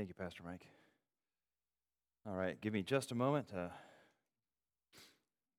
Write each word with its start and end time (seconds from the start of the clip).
Thank 0.00 0.08
you, 0.08 0.14
Pastor 0.14 0.42
Mike. 0.42 0.66
All 2.26 2.32
right, 2.32 2.58
give 2.58 2.72
me 2.72 2.82
just 2.82 3.12
a 3.12 3.14
moment 3.14 3.48
to 3.48 3.70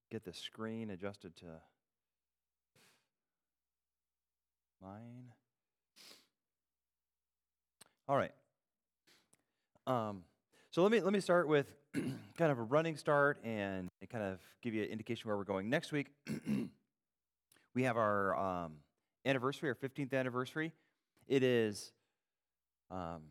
get 0.09 0.23
the 0.23 0.33
screen 0.33 0.89
adjusted 0.89 1.35
to 1.35 1.45
mine. 4.81 5.25
All 8.09 8.17
right. 8.17 8.31
Um, 9.85 10.23
so 10.71 10.81
let 10.81 10.91
me 10.91 11.01
let 11.01 11.13
me 11.13 11.19
start 11.19 11.47
with 11.47 11.71
kind 11.93 12.51
of 12.51 12.57
a 12.57 12.63
running 12.63 12.97
start 12.97 13.37
and, 13.43 13.89
kind 14.09 14.23
of 14.23 14.39
give 14.63 14.73
you 14.73 14.81
an 14.81 14.89
indication 14.89 15.27
where 15.27 15.37
we're 15.37 15.43
going 15.43 15.69
next 15.69 15.91
week. 15.91 16.07
we 17.75 17.83
have 17.83 17.95
our 17.95 18.35
um, 18.35 18.77
anniversary, 19.23 19.69
our 19.69 19.75
15th 19.75 20.15
anniversary. 20.15 20.71
It 21.27 21.43
is 21.43 21.91
um, 22.89 23.21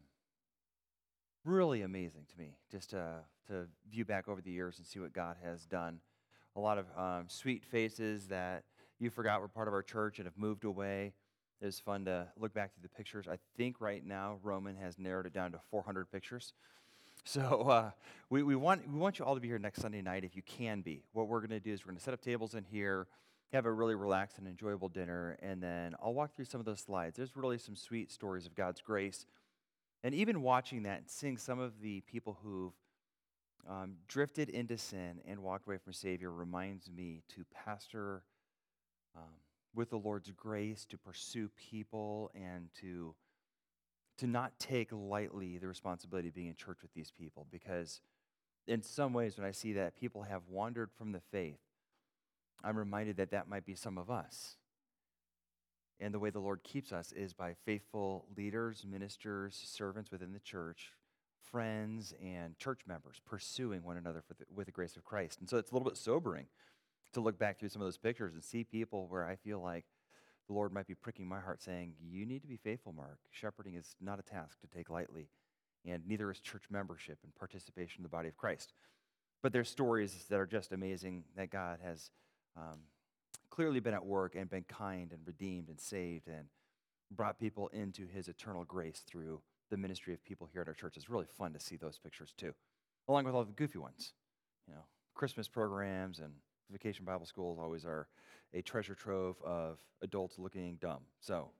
really 1.44 1.82
amazing 1.82 2.24
to 2.30 2.38
me 2.38 2.56
just 2.70 2.90
to, 2.90 3.20
to 3.48 3.66
view 3.90 4.04
back 4.04 4.28
over 4.28 4.40
the 4.40 4.50
years 4.50 4.78
and 4.78 4.86
see 4.86 4.98
what 4.98 5.12
God 5.12 5.36
has 5.42 5.64
done. 5.66 6.00
A 6.56 6.60
lot 6.60 6.78
of 6.78 6.86
um, 6.96 7.24
sweet 7.28 7.64
faces 7.64 8.26
that 8.26 8.64
you 8.98 9.10
forgot 9.10 9.40
were 9.40 9.48
part 9.48 9.68
of 9.68 9.74
our 9.74 9.82
church 9.82 10.18
and 10.18 10.26
have 10.26 10.36
moved 10.36 10.64
away. 10.64 11.12
It 11.60 11.66
was 11.66 11.78
fun 11.78 12.04
to 12.06 12.26
look 12.38 12.54
back 12.54 12.74
through 12.74 12.82
the 12.82 12.88
pictures. 12.88 13.26
I 13.28 13.38
think 13.56 13.80
right 13.80 14.04
now 14.04 14.38
Roman 14.42 14.76
has 14.76 14.98
narrowed 14.98 15.26
it 15.26 15.32
down 15.32 15.52
to 15.52 15.60
400 15.70 16.10
pictures. 16.10 16.52
So 17.22 17.40
uh, 17.68 17.90
we, 18.30 18.42
we, 18.42 18.56
want, 18.56 18.90
we 18.90 18.98
want 18.98 19.18
you 19.18 19.26
all 19.26 19.34
to 19.34 19.42
be 19.42 19.48
here 19.48 19.58
next 19.58 19.82
Sunday 19.82 20.00
night 20.00 20.24
if 20.24 20.34
you 20.34 20.40
can 20.40 20.80
be. 20.80 21.02
What 21.12 21.28
we're 21.28 21.40
going 21.40 21.50
to 21.50 21.60
do 21.60 21.70
is 21.70 21.84
we're 21.84 21.90
going 21.90 21.98
to 21.98 22.02
set 22.02 22.14
up 22.14 22.22
tables 22.22 22.54
in 22.54 22.64
here, 22.64 23.08
have 23.52 23.66
a 23.66 23.72
really 23.72 23.94
relaxed 23.94 24.38
and 24.38 24.48
enjoyable 24.48 24.88
dinner, 24.88 25.36
and 25.42 25.62
then 25.62 25.94
I'll 26.02 26.14
walk 26.14 26.34
through 26.34 26.46
some 26.46 26.60
of 26.60 26.64
those 26.64 26.80
slides. 26.80 27.18
There's 27.18 27.36
really 27.36 27.58
some 27.58 27.76
sweet 27.76 28.10
stories 28.10 28.46
of 28.46 28.54
God's 28.54 28.80
grace. 28.80 29.26
And 30.02 30.14
even 30.14 30.42
watching 30.42 30.84
that 30.84 30.98
and 30.98 31.10
seeing 31.10 31.36
some 31.36 31.58
of 31.58 31.80
the 31.80 32.00
people 32.02 32.38
who've 32.42 32.72
um, 33.68 33.96
drifted 34.08 34.48
into 34.48 34.78
sin 34.78 35.20
and 35.26 35.40
walked 35.42 35.66
away 35.66 35.76
from 35.78 35.92
Savior 35.92 36.32
reminds 36.32 36.90
me 36.90 37.22
to 37.34 37.44
pastor 37.52 38.22
um, 39.14 39.34
with 39.74 39.90
the 39.90 39.98
Lord's 39.98 40.30
grace, 40.30 40.86
to 40.86 40.96
pursue 40.96 41.50
people, 41.70 42.30
and 42.34 42.68
to 42.80 43.14
to 44.18 44.26
not 44.26 44.52
take 44.58 44.90
lightly 44.92 45.56
the 45.56 45.66
responsibility 45.66 46.28
of 46.28 46.34
being 46.34 46.48
in 46.48 46.54
church 46.54 46.78
with 46.82 46.92
these 46.92 47.10
people. 47.10 47.46
Because 47.50 48.02
in 48.70 48.82
some 48.82 49.12
ways 49.12 49.36
when 49.36 49.46
i 49.46 49.50
see 49.50 49.72
that 49.72 49.96
people 49.96 50.22
have 50.22 50.42
wandered 50.48 50.90
from 50.96 51.12
the 51.12 51.20
faith 51.32 51.60
i'm 52.62 52.76
reminded 52.76 53.16
that 53.16 53.30
that 53.30 53.48
might 53.48 53.66
be 53.66 53.74
some 53.74 53.98
of 53.98 54.10
us 54.10 54.56
and 56.00 56.14
the 56.14 56.18
way 56.18 56.30
the 56.30 56.38
lord 56.38 56.62
keeps 56.62 56.92
us 56.92 57.12
is 57.12 57.32
by 57.32 57.54
faithful 57.64 58.26
leaders 58.36 58.84
ministers 58.88 59.60
servants 59.64 60.10
within 60.10 60.32
the 60.32 60.40
church 60.40 60.92
friends 61.50 62.14
and 62.22 62.58
church 62.58 62.80
members 62.86 63.20
pursuing 63.26 63.82
one 63.82 63.96
another 63.96 64.22
the, 64.28 64.44
with 64.54 64.66
the 64.66 64.72
grace 64.72 64.96
of 64.96 65.04
christ 65.04 65.40
and 65.40 65.48
so 65.48 65.56
it's 65.56 65.70
a 65.70 65.74
little 65.74 65.88
bit 65.88 65.96
sobering 65.96 66.46
to 67.12 67.20
look 67.20 67.38
back 67.38 67.58
through 67.58 67.68
some 67.68 67.82
of 67.82 67.86
those 67.86 67.98
pictures 67.98 68.34
and 68.34 68.44
see 68.44 68.64
people 68.64 69.06
where 69.08 69.26
i 69.26 69.36
feel 69.36 69.60
like 69.60 69.84
the 70.50 70.54
Lord 70.54 70.72
might 70.72 70.88
be 70.88 70.96
pricking 70.96 71.28
my 71.28 71.38
heart 71.38 71.62
saying, 71.62 71.92
You 72.02 72.26
need 72.26 72.42
to 72.42 72.48
be 72.48 72.56
faithful, 72.56 72.92
Mark. 72.92 73.20
Shepherding 73.30 73.76
is 73.76 73.94
not 74.00 74.18
a 74.18 74.22
task 74.22 74.60
to 74.62 74.66
take 74.66 74.90
lightly, 74.90 75.28
and 75.86 76.04
neither 76.08 76.28
is 76.28 76.40
church 76.40 76.64
membership 76.68 77.18
and 77.22 77.32
participation 77.36 78.00
in 78.00 78.02
the 78.02 78.08
body 78.08 78.26
of 78.26 78.36
Christ. 78.36 78.72
But 79.44 79.52
there's 79.52 79.70
stories 79.70 80.26
that 80.28 80.40
are 80.40 80.46
just 80.46 80.72
amazing 80.72 81.22
that 81.36 81.50
God 81.50 81.78
has 81.84 82.10
um, 82.56 82.80
clearly 83.50 83.80
been 83.80 83.94
at 83.94 84.04
work 84.04 84.34
and 84.34 84.48
been 84.48 84.64
kind 84.64 85.12
and 85.12 85.20
redeemed 85.26 85.68
and 85.68 85.78
saved 85.80 86.28
and 86.28 86.46
brought 87.10 87.38
people 87.38 87.68
into 87.72 88.06
his 88.06 88.28
eternal 88.28 88.64
grace 88.64 89.02
through 89.06 89.40
the 89.70 89.76
ministry 89.76 90.14
of 90.14 90.24
people 90.24 90.48
here 90.52 90.62
at 90.62 90.68
our 90.68 90.74
church. 90.74 90.96
It's 90.96 91.10
really 91.10 91.26
fun 91.26 91.52
to 91.52 91.60
see 91.60 91.76
those 91.76 91.98
pictures 91.98 92.32
too, 92.36 92.54
along 93.08 93.24
with 93.24 93.34
all 93.34 93.44
the 93.44 93.52
goofy 93.52 93.78
ones. 93.78 94.12
You 94.66 94.74
know, 94.74 94.84
Christmas 95.14 95.48
programs 95.48 96.20
and 96.20 96.32
vacation 96.70 97.04
Bible 97.04 97.26
schools 97.26 97.58
always 97.60 97.84
are 97.84 98.08
a 98.54 98.62
treasure 98.62 98.94
trove 98.94 99.36
of 99.44 99.78
adults 100.02 100.38
looking 100.38 100.76
dumb. 100.80 101.00
So 101.20 101.50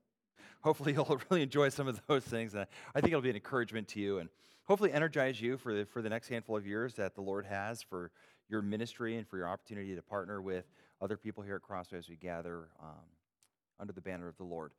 hopefully 0.61 0.93
you'll 0.95 1.19
really 1.29 1.43
enjoy 1.43 1.69
some 1.69 1.87
of 1.87 2.01
those 2.07 2.23
things. 2.23 2.53
And 2.53 2.65
I 2.95 3.01
think 3.01 3.11
it'll 3.11 3.21
be 3.21 3.29
an 3.29 3.35
encouragement 3.35 3.87
to 3.89 3.99
you 3.99 4.19
and 4.19 4.29
hopefully 4.63 4.91
energize 4.91 5.41
you 5.41 5.57
for 5.57 5.73
the, 5.73 5.85
for 5.85 6.01
the 6.01 6.09
next 6.09 6.29
handful 6.29 6.55
of 6.55 6.65
years 6.65 6.95
that 6.95 7.15
the 7.15 7.21
Lord 7.21 7.45
has 7.45 7.81
for 7.81 8.11
your 8.49 8.61
ministry 8.61 9.17
and 9.17 9.27
for 9.27 9.37
your 9.37 9.47
opportunity 9.47 9.95
to 9.95 10.01
partner 10.01 10.41
with 10.41 10.65
other 11.01 11.17
people 11.17 11.43
here 11.43 11.55
at 11.55 11.61
Crossway 11.61 11.97
as 11.97 12.07
we 12.07 12.15
gather 12.15 12.69
um, 12.81 13.05
under 13.79 13.93
the 13.93 14.01
banner 14.01 14.27
of 14.27 14.37
the 14.37 14.43
Lord. 14.43 14.71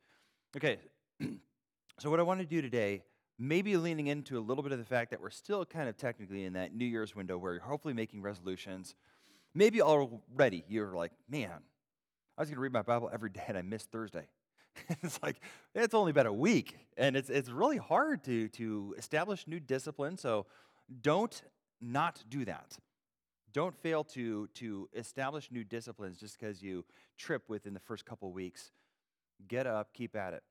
Okay, 0.55 0.77
so 1.99 2.09
what 2.09 2.19
I 2.19 2.23
want 2.23 2.39
to 2.39 2.45
do 2.45 2.61
today, 2.61 3.03
maybe 3.37 3.75
leaning 3.77 4.07
into 4.07 4.37
a 4.37 4.41
little 4.41 4.63
bit 4.63 4.71
of 4.71 4.79
the 4.79 4.85
fact 4.85 5.11
that 5.11 5.21
we're 5.21 5.29
still 5.29 5.65
kind 5.65 5.89
of 5.89 5.97
technically 5.97 6.45
in 6.45 6.53
that 6.53 6.73
New 6.73 6.85
Year's 6.85 7.15
window 7.15 7.37
where 7.37 7.53
you're 7.53 7.63
hopefully 7.63 7.93
making 7.93 8.21
resolutions. 8.21 8.95
Maybe 9.53 9.81
already 9.81 10.63
you're 10.67 10.95
like, 10.95 11.11
man, 11.29 11.61
I 12.37 12.41
was 12.41 12.49
going 12.49 12.55
to 12.55 12.61
read 12.61 12.73
my 12.73 12.81
Bible 12.81 13.09
every 13.13 13.29
day 13.29 13.43
and 13.47 13.57
I 13.57 13.61
missed 13.61 13.91
Thursday. 13.91 14.27
it's 15.03 15.21
like, 15.21 15.39
it's 15.75 15.93
only 15.93 16.11
been 16.11 16.25
a 16.25 16.33
week. 16.33 16.77
And 16.97 17.15
it's, 17.15 17.29
it's 17.29 17.49
really 17.49 17.77
hard 17.77 18.23
to, 18.23 18.47
to 18.49 18.95
establish 18.97 19.47
new 19.47 19.59
discipline. 19.59 20.17
So 20.17 20.47
don't 21.01 21.41
not 21.81 22.23
do 22.29 22.45
that. 22.45 22.77
Don't 23.53 23.75
fail 23.75 24.03
to, 24.05 24.47
to 24.55 24.89
establish 24.93 25.51
new 25.51 25.63
disciplines 25.63 26.19
just 26.19 26.39
because 26.39 26.63
you 26.63 26.85
trip 27.17 27.43
within 27.49 27.73
the 27.73 27.79
first 27.79 28.05
couple 28.05 28.31
weeks. 28.31 28.71
Get 29.47 29.67
up, 29.67 29.93
keep 29.93 30.15
at 30.15 30.33
it. 30.33 30.43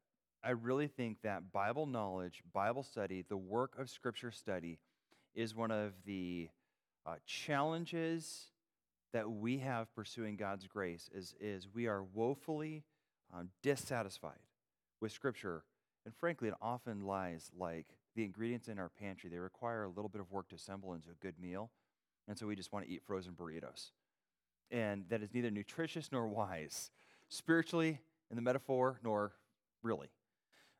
I 0.45 0.51
really 0.51 0.87
think 0.87 1.19
that 1.23 1.53
Bible 1.53 1.87
knowledge, 1.87 2.43
Bible 2.53 2.83
study, 2.83 3.25
the 3.29 3.37
work 3.37 3.79
of 3.79 3.91
Scripture 3.91 4.31
study 4.31 4.79
is 5.35 5.55
one 5.55 5.71
of 5.71 5.93
the 6.05 6.49
uh, 7.07 7.15
challenges 7.27 8.51
that 9.13 9.31
we 9.31 9.59
have 9.59 9.95
pursuing 9.95 10.37
God's 10.37 10.67
grace 10.67 11.11
is, 11.15 11.35
is 11.41 11.69
we 11.73 11.87
are 11.87 12.03
woefully 12.03 12.85
um, 13.33 13.51
dissatisfied 13.63 14.39
with 15.01 15.13
Scripture. 15.13 15.65
And 16.05 16.15
frankly, 16.15 16.49
it 16.49 16.55
often 16.61 17.05
lies 17.05 17.51
like 17.57 17.87
the 18.15 18.25
ingredients 18.25 18.69
in 18.69 18.79
our 18.79 18.89
pantry. 18.89 19.31
They 19.31 19.39
require 19.39 19.85
a 19.85 19.89
little 19.89 20.09
bit 20.09 20.21
of 20.21 20.31
work 20.33 20.49
to 20.49 20.57
assemble 20.57 20.95
into 20.95 21.11
a 21.11 21.15
good 21.21 21.35
meal. 21.41 21.71
And 22.29 22.39
so 22.39 22.47
we 22.47 22.57
just 22.57 22.73
want 22.73 22.87
to 22.87 22.91
eat 22.91 23.03
frozen 23.07 23.33
burritos. 23.33 23.91
And 24.71 25.05
that 25.09 25.23
is 25.23 25.35
neither 25.35 25.51
nutritious 25.51 26.11
nor 26.13 26.27
wise, 26.29 26.91
spiritually, 27.29 28.01
in 28.31 28.37
the 28.37 28.43
metaphor, 28.43 28.99
nor 29.05 29.33
really. 29.83 30.09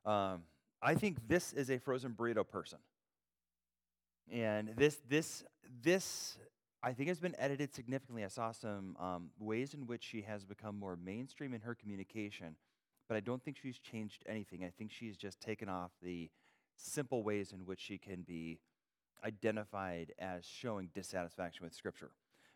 Um, 0.05 0.43
I 0.81 0.95
think 0.95 1.27
this 1.27 1.53
is 1.53 1.69
a 1.69 1.77
frozen 1.77 2.13
burrito 2.13 2.47
person. 2.47 2.79
And 4.31 4.73
this, 4.77 4.97
this, 5.07 5.43
this 5.81 6.37
I 6.81 6.91
think 6.91 7.07
has 7.07 7.19
been 7.19 7.35
edited 7.37 7.73
significantly. 7.73 8.25
I 8.25 8.27
saw 8.27 8.51
some 8.51 8.97
um, 8.99 9.29
ways 9.39 9.73
in 9.73 9.87
which 9.87 10.03
she 10.03 10.21
has 10.23 10.43
become 10.43 10.77
more 10.77 10.97
mainstream 10.97 11.53
in 11.53 11.61
her 11.61 11.75
communication, 11.75 12.55
but 13.07 13.15
I 13.15 13.21
don't 13.21 13.41
think 13.41 13.57
she's 13.61 13.79
changed 13.79 14.23
anything. 14.27 14.65
I 14.65 14.71
think 14.77 14.91
she's 14.91 15.15
just 15.15 15.39
taken 15.39 15.69
off 15.69 15.91
the 16.01 16.29
simple 16.75 17.23
ways 17.23 17.53
in 17.53 17.65
which 17.65 17.79
she 17.79 17.97
can 17.97 18.23
be 18.23 18.59
identified 19.23 20.13
as 20.19 20.45
showing 20.45 20.89
dissatisfaction 20.93 21.63
with 21.63 21.73
Scripture. 21.73 22.11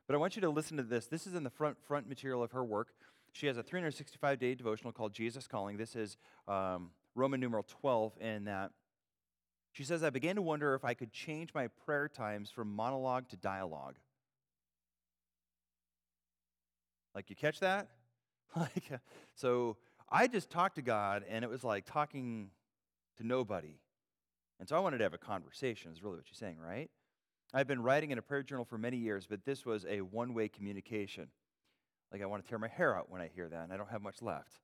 But 0.07 0.15
I 0.15 0.17
want 0.17 0.35
you 0.35 0.41
to 0.41 0.49
listen 0.49 0.77
to 0.77 0.83
this. 0.83 1.07
This 1.07 1.27
is 1.27 1.35
in 1.35 1.43
the 1.43 1.49
front 1.49 1.77
front 1.85 2.07
material 2.07 2.41
of 2.41 2.51
her 2.51 2.63
work. 2.63 2.89
She 3.33 3.47
has 3.47 3.57
a 3.57 3.63
365 3.63 4.39
day 4.39 4.55
devotional 4.55 4.91
called 4.91 5.13
Jesus 5.13 5.47
Calling. 5.47 5.77
This 5.77 5.95
is 5.95 6.17
um, 6.47 6.91
Roman 7.13 7.39
numeral 7.39 7.65
12, 7.81 8.13
and 8.21 8.47
that 8.47 8.71
she 9.73 9.83
says, 9.83 10.03
I 10.03 10.09
began 10.09 10.35
to 10.37 10.41
wonder 10.41 10.73
if 10.73 10.83
I 10.83 10.93
could 10.93 11.11
change 11.11 11.53
my 11.53 11.67
prayer 11.85 12.07
times 12.07 12.49
from 12.49 12.75
monologue 12.75 13.29
to 13.29 13.37
dialogue. 13.37 13.97
Like, 17.13 17.29
you 17.29 17.35
catch 17.35 17.59
that? 17.59 17.89
like, 18.55 18.89
so 19.35 19.77
I 20.09 20.27
just 20.27 20.49
talked 20.49 20.75
to 20.75 20.81
God, 20.81 21.23
and 21.29 21.43
it 21.43 21.49
was 21.49 21.63
like 21.63 21.85
talking 21.85 22.49
to 23.17 23.27
nobody. 23.27 23.75
And 24.59 24.67
so 24.67 24.75
I 24.75 24.79
wanted 24.79 24.97
to 24.99 25.03
have 25.03 25.13
a 25.13 25.19
conversation, 25.19 25.91
is 25.91 26.03
really 26.03 26.17
what 26.17 26.25
you're 26.27 26.35
saying, 26.35 26.57
right? 26.59 26.89
I've 27.53 27.67
been 27.67 27.81
writing 27.81 28.11
in 28.11 28.17
a 28.17 28.21
prayer 28.21 28.43
journal 28.43 28.65
for 28.65 28.77
many 28.77 28.97
years, 28.97 29.27
but 29.29 29.45
this 29.45 29.65
was 29.65 29.85
a 29.85 30.01
one 30.01 30.33
way 30.33 30.47
communication. 30.47 31.27
Like, 32.11 32.21
I 32.21 32.25
want 32.25 32.43
to 32.43 32.49
tear 32.49 32.59
my 32.59 32.67
hair 32.67 32.95
out 32.95 33.09
when 33.09 33.21
I 33.21 33.29
hear 33.33 33.47
that, 33.49 33.63
and 33.63 33.73
I 33.73 33.77
don't 33.77 33.89
have 33.89 34.01
much 34.01 34.21
left. 34.21 34.59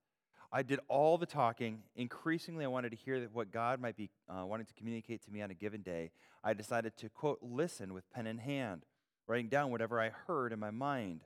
I 0.51 0.61
did 0.61 0.79
all 0.87 1.17
the 1.17 1.25
talking. 1.25 1.79
Increasingly, 1.95 2.63
I 2.63 2.67
wanted 2.67 2.91
to 2.91 2.95
hear 2.95 3.27
what 3.33 3.51
God 3.51 3.81
might 3.81 3.97
be 3.97 4.09
uh, 4.29 4.45
wanting 4.45 4.67
to 4.67 4.73
communicate 4.73 5.23
to 5.25 5.31
me 5.31 5.41
on 5.41 5.49
a 5.49 5.55
given 5.55 5.81
day. 5.81 6.11
I 6.43 6.53
decided 6.53 6.95
to, 6.97 7.09
quote, 7.09 7.39
listen 7.41 7.93
with 7.93 8.09
pen 8.11 8.27
in 8.27 8.37
hand, 8.37 8.85
writing 9.27 9.49
down 9.49 9.71
whatever 9.71 9.99
I 9.99 10.11
heard 10.27 10.53
in 10.53 10.59
my 10.59 10.71
mind. 10.71 11.21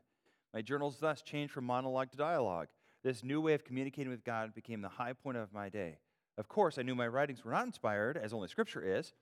My 0.53 0.61
journals 0.61 0.97
thus 0.99 1.21
changed 1.21 1.53
from 1.53 1.65
monologue 1.65 2.11
to 2.11 2.17
dialogue. 2.17 2.67
This 3.03 3.23
new 3.23 3.41
way 3.41 3.53
of 3.53 3.65
communicating 3.65 4.11
with 4.11 4.23
God 4.23 4.55
became 4.55 4.81
the 4.81 4.89
high 4.89 5.13
point 5.13 5.37
of 5.37 5.53
my 5.53 5.69
day. 5.69 5.97
Of 6.37 6.47
course, 6.47 6.77
I 6.77 6.83
knew 6.83 6.95
my 6.95 7.07
writings 7.07 7.43
were 7.43 7.51
not 7.51 7.65
inspired, 7.65 8.17
as 8.17 8.33
only 8.33 8.47
Scripture 8.47 8.81
is, 8.81 9.13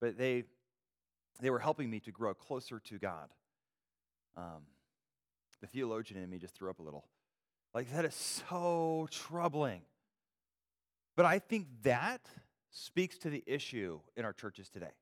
but 0.00 0.16
they, 0.16 0.44
they 1.40 1.50
were 1.50 1.58
helping 1.58 1.90
me 1.90 2.00
to 2.00 2.10
grow 2.10 2.32
closer 2.34 2.80
to 2.80 2.98
God. 2.98 3.28
Um, 4.36 4.62
the 5.60 5.66
theologian 5.66 6.22
in 6.22 6.30
me 6.30 6.38
just 6.38 6.54
threw 6.54 6.70
up 6.70 6.78
a 6.78 6.82
little. 6.82 7.04
Like, 7.74 7.92
that 7.92 8.04
is 8.04 8.14
so 8.14 9.08
troubling. 9.10 9.82
But 11.16 11.26
I 11.26 11.38
think 11.38 11.66
that 11.82 12.22
speaks 12.70 13.18
to 13.18 13.30
the 13.30 13.44
issue 13.46 14.00
in 14.16 14.24
our 14.24 14.32
churches 14.32 14.68
today. 14.68 14.92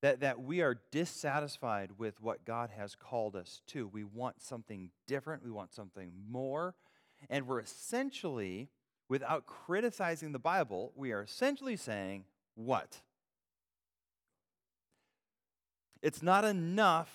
that, 0.00 0.20
that 0.20 0.40
we 0.40 0.60
are 0.60 0.78
dissatisfied 0.90 1.92
with 1.98 2.20
what 2.20 2.44
God 2.44 2.70
has 2.76 2.94
called 2.94 3.34
us 3.34 3.62
to. 3.68 3.86
We 3.88 4.04
want 4.04 4.42
something 4.42 4.90
different, 5.06 5.44
we 5.44 5.50
want 5.50 5.74
something 5.74 6.12
more. 6.30 6.74
And 7.28 7.46
we're 7.48 7.60
essentially, 7.60 8.68
without 9.08 9.46
criticizing 9.46 10.32
the 10.32 10.38
Bible, 10.38 10.92
we 10.94 11.12
are 11.12 11.22
essentially 11.22 11.76
saying, 11.76 12.24
what? 12.54 12.98
It's 16.02 16.22
not 16.22 16.44
enough. 16.44 17.10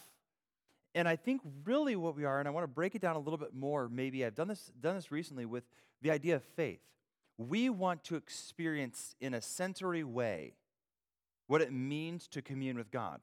And 0.95 1.07
I 1.07 1.16
think 1.16 1.42
really 1.63 1.95
what 1.95 2.16
we 2.16 2.25
are, 2.25 2.40
and 2.40 2.48
I 2.48 2.51
want 2.51 2.63
to 2.63 2.68
break 2.68 2.95
it 2.95 3.01
down 3.01 3.16
a 3.16 3.19
little 3.19 3.38
bit 3.38 3.54
more. 3.54 3.90
Maybe 3.90 4.25
I've 4.25 4.36
done 4.36 4.48
this, 4.48 4.72
done 4.80 4.95
this 4.95 5.12
recently 5.12 5.45
with 5.45 5.63
the 6.01 6.12
idea 6.12 6.36
of 6.36 6.44
faith. 6.44 6.81
We 7.38 7.69
want 7.69 8.04
to 8.06 8.16
experience 8.16 9.16
in 9.19 9.34
a 9.34 9.42
sensory 9.42 10.04
way 10.04 10.54
what 11.48 11.62
it 11.62 11.72
means 11.72 12.28
to 12.30 12.42
commune 12.42 12.78
with 12.78 12.92
God. 12.92 13.22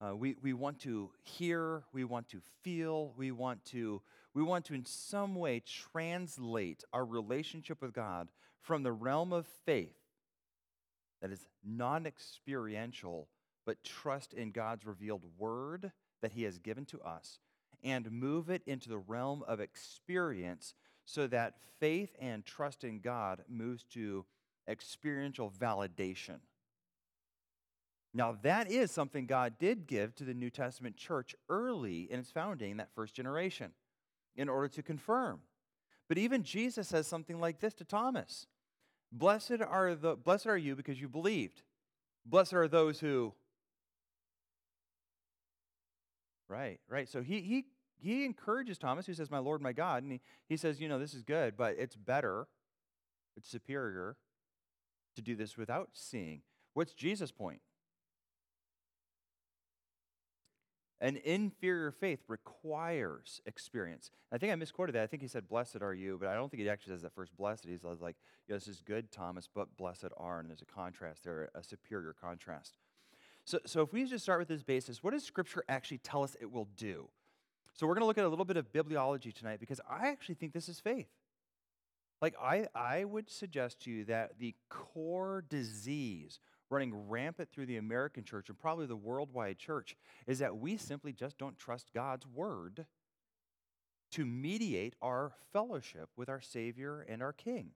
Uh, 0.00 0.16
we, 0.16 0.36
we 0.42 0.52
want 0.52 0.80
to 0.80 1.10
hear, 1.22 1.84
we 1.92 2.04
want 2.04 2.28
to 2.28 2.40
feel, 2.62 3.14
we 3.16 3.30
want 3.30 3.64
to, 3.66 4.02
we 4.34 4.42
want 4.42 4.64
to 4.66 4.74
in 4.74 4.84
some 4.84 5.34
way 5.34 5.60
translate 5.60 6.84
our 6.92 7.04
relationship 7.04 7.82
with 7.82 7.92
God 7.92 8.28
from 8.60 8.82
the 8.82 8.92
realm 8.92 9.32
of 9.32 9.46
faith 9.66 9.96
that 11.20 11.30
is 11.30 11.46
non 11.64 12.06
experiential, 12.06 13.28
but 13.66 13.84
trust 13.84 14.32
in 14.32 14.50
God's 14.50 14.86
revealed 14.86 15.22
word 15.38 15.92
that 16.22 16.32
He 16.32 16.44
has 16.44 16.58
given 16.58 16.84
to 16.86 17.00
us, 17.02 17.38
and 17.82 18.10
move 18.10 18.48
it 18.48 18.62
into 18.66 18.88
the 18.88 18.98
realm 18.98 19.44
of 19.46 19.60
experience 19.60 20.74
so 21.04 21.26
that 21.26 21.54
faith 21.80 22.14
and 22.20 22.44
trust 22.44 22.84
in 22.84 23.00
God 23.00 23.42
moves 23.48 23.84
to 23.92 24.24
experiential 24.68 25.50
validation. 25.50 26.38
Now, 28.14 28.36
that 28.42 28.70
is 28.70 28.90
something 28.90 29.26
God 29.26 29.54
did 29.58 29.86
give 29.86 30.14
to 30.16 30.24
the 30.24 30.34
New 30.34 30.50
Testament 30.50 30.96
church 30.96 31.34
early 31.48 32.10
in 32.10 32.20
its 32.20 32.30
founding, 32.30 32.76
that 32.76 32.94
first 32.94 33.14
generation, 33.14 33.72
in 34.36 34.48
order 34.48 34.68
to 34.68 34.82
confirm. 34.82 35.40
But 36.08 36.18
even 36.18 36.42
Jesus 36.42 36.88
says 36.88 37.06
something 37.06 37.40
like 37.40 37.60
this 37.60 37.74
to 37.74 37.84
Thomas 37.84 38.46
Blessed 39.12 39.60
are, 39.66 39.94
the, 39.94 40.16
blessed 40.16 40.46
are 40.46 40.56
you 40.56 40.74
because 40.74 41.00
you 41.00 41.08
believed. 41.08 41.62
Blessed 42.24 42.54
are 42.54 42.66
those 42.66 42.98
who. 42.98 43.34
Right, 46.48 46.80
right. 46.88 47.08
So 47.08 47.22
he, 47.22 47.40
he, 47.40 47.66
he 47.98 48.24
encourages 48.24 48.78
Thomas, 48.78 49.06
who 49.06 49.14
says, 49.14 49.30
My 49.30 49.38
Lord, 49.38 49.60
my 49.60 49.72
God. 49.72 50.02
And 50.02 50.12
he, 50.12 50.20
he 50.48 50.56
says, 50.56 50.80
You 50.80 50.88
know, 50.88 50.98
this 50.98 51.14
is 51.14 51.22
good, 51.22 51.56
but 51.56 51.76
it's 51.78 51.96
better, 51.96 52.46
it's 53.36 53.48
superior 53.48 54.16
to 55.16 55.22
do 55.22 55.36
this 55.36 55.58
without 55.58 55.90
seeing. 55.92 56.40
What's 56.74 56.94
Jesus' 56.94 57.32
point? 57.32 57.60
An 61.02 61.18
inferior 61.24 61.90
faith 61.90 62.20
requires 62.28 63.40
experience. 63.44 64.12
I 64.30 64.38
think 64.38 64.52
I 64.52 64.54
misquoted 64.54 64.94
that. 64.94 65.02
I 65.02 65.08
think 65.08 65.20
he 65.20 65.26
said, 65.26 65.48
Blessed 65.48 65.82
are 65.82 65.92
you, 65.92 66.16
but 66.18 66.28
I 66.28 66.34
don't 66.34 66.48
think 66.48 66.62
he 66.62 66.70
actually 66.70 66.92
says 66.92 67.02
that 67.02 67.12
first 67.12 67.36
blessed. 67.36 67.66
He's 67.68 67.82
like, 67.82 68.14
yeah, 68.48 68.54
This 68.54 68.68
is 68.68 68.80
good, 68.80 69.10
Thomas, 69.10 69.48
but 69.52 69.76
blessed 69.76 70.06
are. 70.16 70.38
And 70.38 70.48
there's 70.48 70.62
a 70.62 70.64
contrast 70.64 71.24
there, 71.24 71.50
a 71.56 71.62
superior 71.64 72.14
contrast. 72.18 72.78
So, 73.44 73.58
so 73.66 73.82
if 73.82 73.92
we 73.92 74.04
just 74.04 74.22
start 74.22 74.38
with 74.38 74.46
this 74.46 74.62
basis, 74.62 75.02
what 75.02 75.12
does 75.12 75.24
Scripture 75.24 75.64
actually 75.68 75.98
tell 75.98 76.22
us 76.22 76.36
it 76.40 76.52
will 76.52 76.68
do? 76.76 77.08
So 77.74 77.88
we're 77.88 77.94
going 77.94 78.02
to 78.02 78.06
look 78.06 78.18
at 78.18 78.24
a 78.24 78.28
little 78.28 78.44
bit 78.44 78.56
of 78.56 78.72
bibliology 78.72 79.34
tonight 79.34 79.58
because 79.58 79.80
I 79.90 80.06
actually 80.06 80.36
think 80.36 80.52
this 80.52 80.68
is 80.68 80.78
faith. 80.78 81.08
Like, 82.20 82.36
I, 82.40 82.68
I 82.76 83.02
would 83.02 83.28
suggest 83.28 83.80
to 83.80 83.90
you 83.90 84.04
that 84.04 84.38
the 84.38 84.54
core 84.68 85.44
disease 85.48 86.38
running 86.72 87.08
rampant 87.08 87.50
through 87.50 87.66
the 87.66 87.76
American 87.76 88.24
church 88.24 88.48
and 88.48 88.58
probably 88.58 88.86
the 88.86 88.96
worldwide 88.96 89.58
church 89.58 89.96
is 90.26 90.38
that 90.40 90.56
we 90.56 90.76
simply 90.76 91.12
just 91.12 91.38
don't 91.38 91.58
trust 91.58 91.92
God's 91.94 92.26
word 92.26 92.86
to 94.12 94.26
mediate 94.26 94.94
our 95.00 95.32
fellowship 95.52 96.08
with 96.16 96.28
our 96.28 96.40
Savior 96.40 97.04
and 97.08 97.22
our 97.22 97.32
King. 97.32 97.70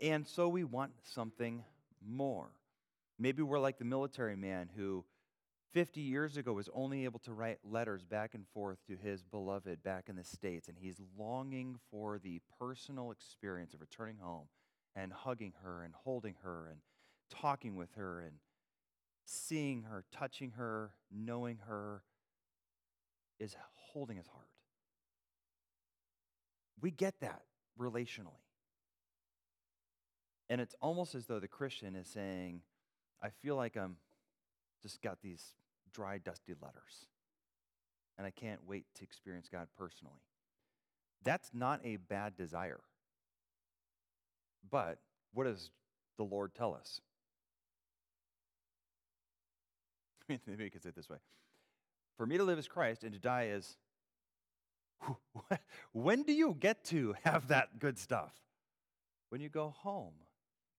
And 0.00 0.26
so 0.26 0.48
we 0.48 0.64
want 0.64 0.92
something 1.02 1.64
more. 2.04 2.50
Maybe 3.18 3.42
we're 3.42 3.60
like 3.60 3.78
the 3.78 3.84
military 3.84 4.36
man 4.36 4.68
who 4.76 5.04
50 5.72 6.00
years 6.00 6.36
ago 6.36 6.52
was 6.52 6.68
only 6.74 7.04
able 7.04 7.20
to 7.20 7.32
write 7.32 7.58
letters 7.64 8.04
back 8.04 8.34
and 8.34 8.44
forth 8.52 8.78
to 8.88 8.96
his 8.96 9.22
beloved 9.22 9.82
back 9.82 10.08
in 10.08 10.16
the 10.16 10.24
States, 10.24 10.68
and 10.68 10.76
he's 10.76 11.00
longing 11.16 11.78
for 11.90 12.18
the 12.18 12.40
personal 12.58 13.10
experience 13.10 13.72
of 13.72 13.80
returning 13.80 14.18
home 14.20 14.48
and 14.94 15.12
hugging 15.12 15.54
her 15.62 15.82
and 15.82 15.94
holding 16.04 16.34
her 16.42 16.68
and 16.70 16.80
talking 17.40 17.76
with 17.76 17.94
her 17.96 18.20
and 18.20 18.36
seeing 19.24 19.82
her, 19.82 20.04
touching 20.12 20.52
her, 20.52 20.92
knowing 21.10 21.58
her 21.66 22.02
is 23.38 23.56
holding 23.74 24.16
his 24.16 24.26
heart. 24.26 24.46
We 26.80 26.90
get 26.90 27.14
that 27.20 27.42
relationally. 27.78 28.42
And 30.50 30.60
it's 30.60 30.74
almost 30.80 31.14
as 31.14 31.26
though 31.26 31.40
the 31.40 31.48
Christian 31.48 31.96
is 31.96 32.08
saying, 32.08 32.60
I 33.22 33.28
feel 33.30 33.56
like 33.56 33.76
I'm 33.76 33.96
just 34.82 35.00
got 35.00 35.22
these 35.22 35.54
dry, 35.92 36.18
dusty 36.18 36.54
letters, 36.60 37.06
and 38.18 38.26
I 38.26 38.30
can't 38.30 38.60
wait 38.66 38.84
to 38.96 39.04
experience 39.04 39.48
God 39.50 39.68
personally. 39.78 40.20
That's 41.24 41.50
not 41.54 41.80
a 41.84 41.96
bad 41.96 42.36
desire. 42.36 42.80
But 44.70 44.98
what 45.32 45.44
does 45.44 45.70
the 46.16 46.24
Lord 46.24 46.54
tell 46.54 46.74
us? 46.74 47.00
Maybe 50.46 50.64
I 50.64 50.68
could 50.68 50.82
say 50.82 50.90
it 50.90 50.96
this 50.96 51.08
way 51.08 51.18
For 52.16 52.26
me 52.26 52.36
to 52.38 52.44
live 52.44 52.58
as 52.58 52.68
Christ 52.68 53.04
and 53.04 53.12
to 53.12 53.18
die 53.18 53.48
is. 53.52 53.76
When 55.92 56.22
do 56.22 56.32
you 56.32 56.56
get 56.58 56.84
to 56.86 57.14
have 57.24 57.48
that 57.48 57.78
good 57.78 57.98
stuff? 57.98 58.32
When 59.30 59.40
you 59.40 59.48
go 59.48 59.74
home. 59.78 60.14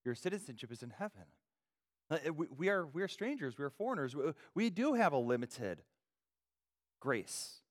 Your 0.05 0.15
citizenship 0.15 0.71
is 0.71 0.83
in 0.83 0.89
heaven. 0.89 1.23
Uh, 2.09 2.17
we, 2.33 2.69
are, 2.69 2.85
we 2.85 3.01
are 3.01 3.07
strangers, 3.07 3.57
we 3.57 3.63
are 3.63 3.69
foreigners. 3.69 4.15
We 4.53 4.69
do 4.69 4.93
have 4.93 5.13
a 5.13 5.17
limited 5.17 5.81
grace. 6.99 7.61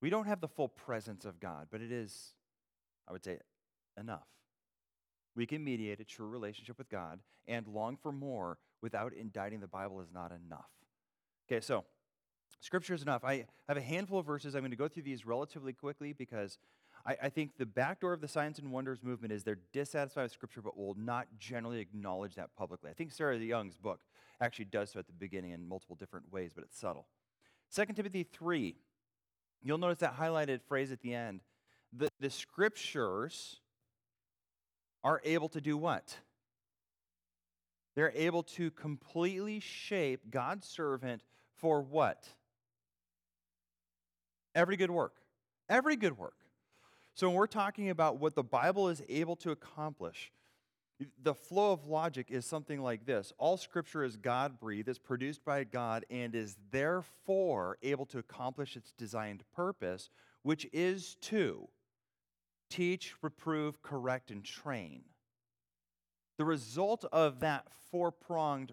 We 0.00 0.10
don't 0.10 0.26
have 0.26 0.40
the 0.40 0.48
full 0.48 0.68
presence 0.68 1.24
of 1.24 1.40
God, 1.40 1.68
but 1.70 1.80
it 1.80 1.92
is, 1.92 2.34
I 3.08 3.12
would 3.12 3.24
say, 3.24 3.38
enough. 3.98 4.26
We 5.34 5.46
can 5.46 5.62
mediate 5.62 6.00
a 6.00 6.04
true 6.04 6.28
relationship 6.28 6.78
with 6.78 6.88
God 6.88 7.20
and 7.46 7.66
long 7.66 7.96
for 7.96 8.12
more 8.12 8.58
without 8.82 9.12
indicting 9.12 9.60
the 9.60 9.66
Bible 9.66 10.00
is 10.00 10.08
not 10.12 10.32
enough. 10.32 10.70
Okay, 11.48 11.60
so 11.60 11.84
scripture 12.60 12.94
is 12.94 13.02
enough. 13.02 13.24
I 13.24 13.46
have 13.68 13.76
a 13.76 13.82
handful 13.82 14.18
of 14.18 14.26
verses. 14.26 14.54
I'm 14.54 14.62
going 14.62 14.72
to 14.72 14.76
go 14.76 14.88
through 14.88 15.04
these 15.04 15.24
relatively 15.24 15.72
quickly 15.72 16.12
because 16.12 16.58
I, 17.06 17.16
I, 17.24 17.28
think 17.28 17.56
the 17.56 17.66
backdoor 17.66 18.12
of 18.12 18.20
the 18.20 18.26
signs 18.26 18.58
and 18.58 18.72
Wonders 18.72 19.02
movement 19.02 19.32
is 19.32 19.44
they're 19.44 19.58
dissatisfied 19.72 20.24
with 20.24 20.32
scripture 20.32 20.60
but 20.60 20.76
will 20.76 20.96
not 20.98 21.28
generally 21.38 21.78
acknowledge 21.78 22.34
that 22.34 22.50
publicly. 22.56 22.90
I 22.90 22.94
think 22.94 23.12
Sarah 23.12 23.38
Young's 23.38 23.76
book 23.76 24.00
actually 24.40 24.64
does 24.66 24.90
so 24.90 24.98
at 24.98 25.06
the 25.06 25.12
beginning 25.12 25.52
in 25.52 25.68
multiple 25.68 25.94
different 25.94 26.32
ways, 26.32 26.52
but 26.52 26.64
it's 26.64 26.78
subtle. 26.78 27.06
2 27.74 27.84
Timothy 27.94 28.24
3, 28.24 28.76
you'll 29.62 29.78
notice 29.78 29.98
that 29.98 30.18
highlighted 30.18 30.62
phrase 30.62 30.90
at 30.90 31.00
the 31.00 31.14
end. 31.14 31.40
The, 31.92 32.08
the 32.18 32.30
scriptures 32.30 33.60
are 35.04 35.20
able 35.24 35.48
to 35.50 35.60
do 35.60 35.76
what? 35.76 36.16
They're 37.94 38.12
able 38.14 38.42
to 38.42 38.70
completely 38.72 39.60
shape 39.60 40.30
God's 40.30 40.68
servant 40.68 41.22
for 41.56 41.82
what? 41.82 42.28
Every 44.54 44.76
good 44.76 44.90
work. 44.90 45.14
Every 45.68 45.96
good 45.96 46.16
work. 46.16 46.36
So 47.14 47.28
when 47.28 47.36
we're 47.36 47.46
talking 47.46 47.90
about 47.90 48.18
what 48.18 48.34
the 48.34 48.42
Bible 48.42 48.88
is 48.88 49.02
able 49.08 49.36
to 49.36 49.50
accomplish, 49.50 50.32
the 51.22 51.34
flow 51.34 51.72
of 51.72 51.86
logic 51.86 52.30
is 52.30 52.46
something 52.46 52.80
like 52.80 53.04
this 53.04 53.32
All 53.38 53.56
scripture 53.56 54.02
is 54.02 54.16
God 54.16 54.58
breathed, 54.58 54.88
is 54.88 54.98
produced 54.98 55.44
by 55.44 55.64
God, 55.64 56.04
and 56.10 56.34
is 56.34 56.56
therefore 56.70 57.78
able 57.82 58.06
to 58.06 58.18
accomplish 58.18 58.76
its 58.76 58.92
designed 58.92 59.44
purpose, 59.54 60.10
which 60.42 60.66
is 60.72 61.16
to 61.22 61.68
teach, 62.70 63.14
reprove, 63.22 63.82
correct, 63.82 64.30
and 64.30 64.44
train. 64.44 65.02
The 66.38 66.44
result 66.44 67.04
of 67.12 67.40
that 67.40 67.66
four 67.90 68.10
pronged 68.10 68.72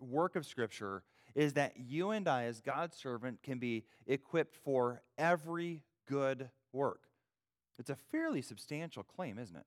work 0.00 0.36
of 0.36 0.46
Scripture 0.46 1.02
is 1.34 1.54
that 1.54 1.74
you 1.76 2.10
and 2.10 2.28
I, 2.28 2.44
as 2.44 2.60
God's 2.60 2.96
servant, 2.96 3.42
can 3.42 3.58
be 3.58 3.84
equipped 4.06 4.56
for 4.56 5.02
every 5.16 5.82
good 6.08 6.50
work. 6.72 7.02
It's 7.78 7.90
a 7.90 7.96
fairly 7.96 8.42
substantial 8.42 9.02
claim, 9.02 9.38
isn't 9.38 9.56
it? 9.56 9.66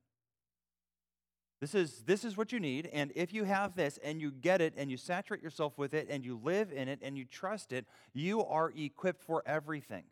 This 1.62 1.74
is, 1.74 2.04
this 2.04 2.24
is 2.26 2.36
what 2.36 2.52
you 2.52 2.60
need, 2.60 2.90
and 2.92 3.12
if 3.16 3.34
you 3.34 3.46
have 3.46 3.76
this 3.76 3.98
and 4.04 4.22
you 4.22 4.30
get 4.30 4.62
it 4.62 4.74
and 4.78 4.92
you 4.92 4.98
saturate 4.98 5.42
yourself 5.42 5.78
with 5.78 5.94
it 5.94 6.08
and 6.10 6.24
you 6.24 6.40
live 6.44 6.72
in 6.72 6.88
it 6.90 7.00
and 7.02 7.18
you 7.18 7.24
trust 7.26 7.72
it, 7.72 7.86
you 8.14 8.44
are 8.44 8.72
equipped 8.76 9.24
for 9.24 9.42
everything. 9.46 10.04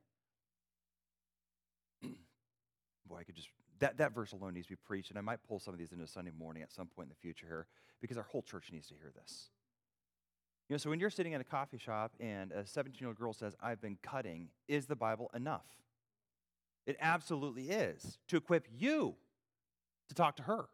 Boy, 2.01 3.17
I 3.19 3.23
could 3.23 3.35
just, 3.35 3.49
that, 3.79 3.97
that 3.97 4.15
verse 4.15 4.31
alone 4.31 4.53
needs 4.53 4.67
to 4.67 4.73
be 4.73 4.79
preached, 4.85 5.09
and 5.09 5.19
I 5.19 5.21
might 5.21 5.43
pull 5.47 5.59
some 5.59 5.73
of 5.73 5.79
these 5.79 5.91
into 5.91 6.07
Sunday 6.07 6.31
morning 6.37 6.63
at 6.63 6.71
some 6.71 6.87
point 6.87 7.07
in 7.07 7.09
the 7.09 7.21
future 7.21 7.45
here 7.45 7.67
because 8.01 8.17
our 8.17 8.23
whole 8.23 8.41
church 8.41 8.69
needs 8.71 8.87
to 8.87 8.93
hear 8.95 9.11
this. 9.13 9.49
You 10.69 10.73
know, 10.73 10.77
so 10.77 10.89
when 10.89 10.99
you're 10.99 11.09
sitting 11.09 11.33
in 11.33 11.41
a 11.41 11.45
coffee 11.45 11.77
shop 11.77 12.13
and 12.19 12.51
a 12.51 12.65
17 12.65 12.97
year 12.99 13.09
old 13.09 13.17
girl 13.17 13.33
says, 13.33 13.55
I've 13.61 13.81
been 13.81 13.97
cutting, 14.01 14.49
is 14.67 14.85
the 14.85 14.95
Bible 14.95 15.29
enough? 15.35 15.65
It 16.85 16.97
absolutely 16.99 17.69
is 17.69 18.17
to 18.27 18.37
equip 18.37 18.67
you 18.77 19.15
to 20.09 20.15
talk 20.15 20.35
to 20.37 20.43
her 20.43 20.65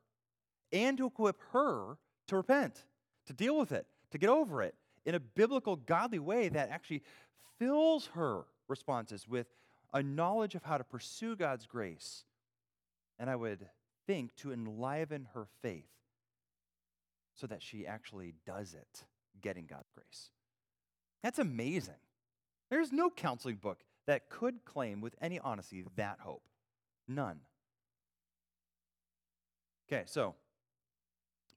and 0.72 0.98
to 0.98 1.08
equip 1.08 1.40
her 1.52 1.98
to 2.28 2.36
repent, 2.36 2.84
to 3.26 3.34
deal 3.34 3.58
with 3.58 3.72
it, 3.72 3.86
to 4.12 4.18
get 4.18 4.30
over 4.30 4.62
it 4.62 4.76
in 5.06 5.16
a 5.16 5.20
biblical, 5.20 5.76
godly 5.76 6.20
way 6.20 6.50
that 6.50 6.70
actually 6.70 7.04
fills 7.58 8.08
her 8.08 8.44
responses 8.68 9.28
with 9.28 9.48
a 9.94 10.04
knowledge 10.04 10.56
of 10.56 10.64
how 10.64 10.78
to 10.78 10.84
pursue 10.84 11.36
God's 11.36 11.66
grace. 11.66 12.24
And 13.18 13.30
I 13.30 13.36
would 13.36 13.68
think 14.08 14.36
to 14.38 14.52
enliven 14.52 15.28
her 15.34 15.48
faith 15.62 15.90
so 17.36 17.48
that 17.48 17.62
she 17.62 17.88
actually 17.88 18.34
does 18.46 18.74
it, 18.74 19.06
getting 19.42 19.66
God's 19.66 19.90
grace. 19.96 20.30
That's 21.24 21.40
amazing. 21.40 21.96
There's 22.70 22.92
no 22.92 23.10
counseling 23.10 23.56
book 23.56 23.84
that 24.08 24.30
could 24.30 24.66
claim 24.66 25.02
with 25.02 25.16
any 25.22 25.40
honesty 25.40 25.84
that 25.96 26.20
hope. 26.22 26.44
None. 27.08 27.40
Okay, 29.92 30.04
so 30.06 30.36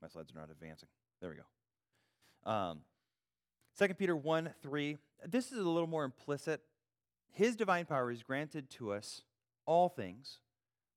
my 0.01 0.09
slides 0.09 0.33
are 0.35 0.39
not 0.39 0.51
advancing. 0.51 0.89
There 1.21 1.31
we 1.31 1.37
go. 1.37 2.51
Um, 2.51 2.81
2 3.79 3.95
Peter 3.95 4.17
1 4.17 4.51
3. 4.63 4.99
This 5.27 5.53
is 5.53 5.59
a 5.59 5.69
little 5.69 5.89
more 5.89 6.05
implicit. 6.05 6.63
His 7.31 7.57
divine 7.57 7.87
power 7.87 8.11
is 8.11 8.23
granted 8.23 8.69
to 8.71 8.93
us 8.93 9.23
all 9.65 9.89
things 9.89 10.39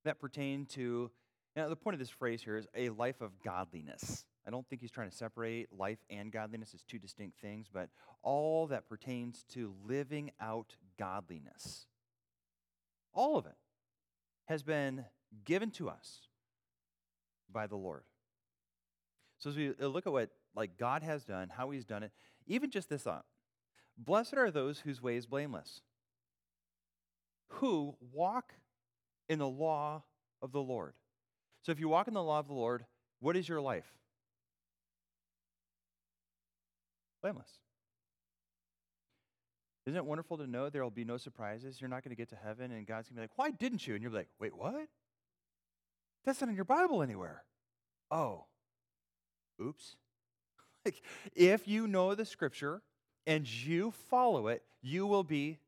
that 0.04 0.18
pertain 0.18 0.66
to, 0.66 1.10
now 1.54 1.68
the 1.68 1.76
point 1.76 1.94
of 1.94 1.98
this 1.98 2.10
phrase 2.10 2.42
here 2.42 2.56
is 2.56 2.66
a 2.74 2.90
life 2.90 3.20
of 3.20 3.40
godliness. 3.42 4.24
I 4.46 4.50
don't 4.50 4.66
think 4.68 4.80
he's 4.80 4.90
trying 4.90 5.10
to 5.10 5.16
separate 5.16 5.68
life 5.76 5.98
and 6.08 6.30
godliness 6.30 6.72
as 6.74 6.82
two 6.82 6.98
distinct 6.98 7.40
things, 7.40 7.66
but 7.72 7.88
all 8.22 8.68
that 8.68 8.88
pertains 8.88 9.44
to 9.54 9.74
living 9.84 10.30
out 10.40 10.76
godliness. 10.98 11.86
All 13.12 13.36
of 13.36 13.46
it 13.46 13.56
has 14.46 14.62
been 14.62 15.04
given 15.44 15.70
to 15.72 15.88
us 15.88 16.28
by 17.50 17.66
the 17.66 17.76
Lord. 17.76 18.04
So 19.38 19.50
as 19.50 19.56
we 19.56 19.72
look 19.80 20.06
at 20.06 20.12
what 20.12 20.30
like 20.54 20.78
God 20.78 21.02
has 21.02 21.24
done, 21.24 21.50
how 21.54 21.70
he's 21.70 21.84
done 21.84 22.02
it, 22.02 22.12
even 22.46 22.70
just 22.70 22.88
this 22.88 23.02
thought. 23.02 23.24
Blessed 23.98 24.34
are 24.34 24.50
those 24.50 24.80
whose 24.80 25.02
way 25.02 25.16
is 25.16 25.26
blameless, 25.26 25.82
who 27.48 27.96
walk 28.12 28.54
in 29.28 29.38
the 29.38 29.48
law 29.48 30.04
of 30.42 30.52
the 30.52 30.62
Lord. 30.62 30.94
So 31.62 31.72
if 31.72 31.80
you 31.80 31.88
walk 31.88 32.08
in 32.08 32.14
the 32.14 32.22
law 32.22 32.38
of 32.38 32.46
the 32.46 32.54
Lord, 32.54 32.84
what 33.20 33.36
is 33.36 33.48
your 33.48 33.60
life? 33.60 33.92
Blameless. 37.26 37.58
Isn't 39.84 39.96
it 39.96 40.06
wonderful 40.06 40.38
to 40.38 40.46
know 40.46 40.70
there 40.70 40.84
will 40.84 40.92
be 40.92 41.04
no 41.04 41.16
surprises? 41.16 41.80
You're 41.80 41.90
not 41.90 42.04
going 42.04 42.14
to 42.14 42.16
get 42.16 42.28
to 42.28 42.36
heaven 42.36 42.70
and 42.70 42.86
God's 42.86 43.08
going 43.08 43.16
to 43.16 43.22
be 43.22 43.22
like, 43.22 43.30
why 43.34 43.50
didn't 43.50 43.84
you? 43.84 43.94
And 43.94 44.02
you're 44.04 44.12
like, 44.12 44.28
wait, 44.38 44.56
what? 44.56 44.86
That's 46.24 46.40
not 46.40 46.50
in 46.50 46.54
your 46.54 46.64
Bible 46.64 47.02
anywhere. 47.02 47.42
Oh, 48.12 48.44
oops. 49.60 49.96
like, 50.84 51.02
if 51.34 51.66
you 51.66 51.88
know 51.88 52.14
the 52.14 52.24
scripture 52.24 52.82
and 53.26 53.44
you 53.48 53.90
follow 54.08 54.46
it, 54.46 54.62
you 54.80 55.04
will 55.04 55.24
be 55.24 55.58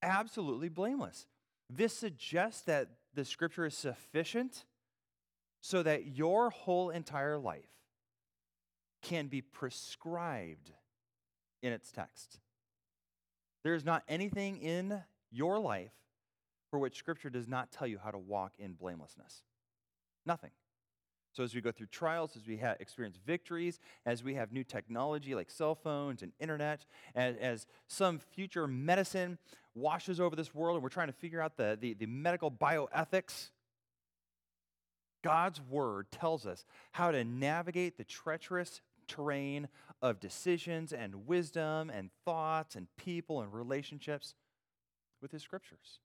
absolutely 0.00 0.68
blameless. 0.68 1.26
This 1.68 1.92
suggests 1.92 2.60
that 2.66 2.86
the 3.14 3.24
scripture 3.24 3.66
is 3.66 3.76
sufficient 3.76 4.64
so 5.60 5.82
that 5.82 6.06
your 6.06 6.50
whole 6.50 6.90
entire 6.90 7.36
life 7.36 7.66
can 9.02 9.28
be 9.28 9.40
prescribed 9.42 10.72
in 11.62 11.72
its 11.72 11.90
text. 11.90 12.38
There 13.62 13.74
is 13.74 13.84
not 13.84 14.02
anything 14.08 14.58
in 14.58 15.02
your 15.30 15.58
life 15.58 15.92
for 16.70 16.78
which 16.78 16.96
Scripture 16.96 17.30
does 17.30 17.48
not 17.48 17.70
tell 17.70 17.86
you 17.86 17.98
how 18.02 18.10
to 18.10 18.18
walk 18.18 18.52
in 18.58 18.72
blamelessness. 18.72 19.42
Nothing. 20.24 20.50
So, 21.32 21.44
as 21.44 21.54
we 21.54 21.60
go 21.60 21.70
through 21.70 21.86
trials, 21.86 22.36
as 22.36 22.46
we 22.46 22.60
experience 22.80 23.16
victories, 23.24 23.78
as 24.04 24.24
we 24.24 24.34
have 24.34 24.52
new 24.52 24.64
technology 24.64 25.34
like 25.34 25.50
cell 25.50 25.76
phones 25.76 26.22
and 26.22 26.32
internet, 26.40 26.86
as, 27.14 27.36
as 27.36 27.66
some 27.86 28.18
future 28.18 28.66
medicine 28.66 29.38
washes 29.74 30.18
over 30.18 30.34
this 30.34 30.54
world 30.54 30.76
and 30.76 30.82
we're 30.82 30.88
trying 30.88 31.06
to 31.06 31.12
figure 31.12 31.40
out 31.40 31.56
the, 31.56 31.78
the, 31.80 31.94
the 31.94 32.06
medical 32.06 32.50
bioethics, 32.50 33.50
God's 35.22 35.60
word 35.60 36.10
tells 36.10 36.46
us 36.46 36.64
how 36.92 37.12
to 37.12 37.22
navigate 37.22 37.96
the 37.96 38.04
treacherous 38.04 38.80
terrain 39.10 39.68
of 40.00 40.20
decisions 40.20 40.92
and 40.92 41.26
wisdom 41.26 41.90
and 41.90 42.10
thoughts 42.24 42.76
and 42.76 42.86
people 42.96 43.42
and 43.42 43.52
relationships 43.52 44.34
with 45.20 45.32
his 45.32 45.42
scriptures. 45.42 45.98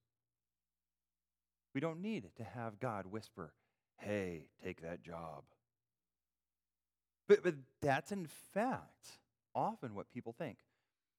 We 1.74 1.82
don't 1.82 2.02
need 2.02 2.30
to 2.38 2.44
have 2.44 2.80
God 2.80 3.06
whisper, 3.06 3.54
hey, 3.98 4.48
take 4.64 4.82
that 4.82 5.04
job. 5.04 5.44
But, 7.28 7.44
but 7.44 7.56
that's 7.82 8.12
in 8.12 8.28
fact 8.54 9.20
often 9.54 9.96
what 9.96 10.12
people 10.12 10.34
think. 10.38 10.58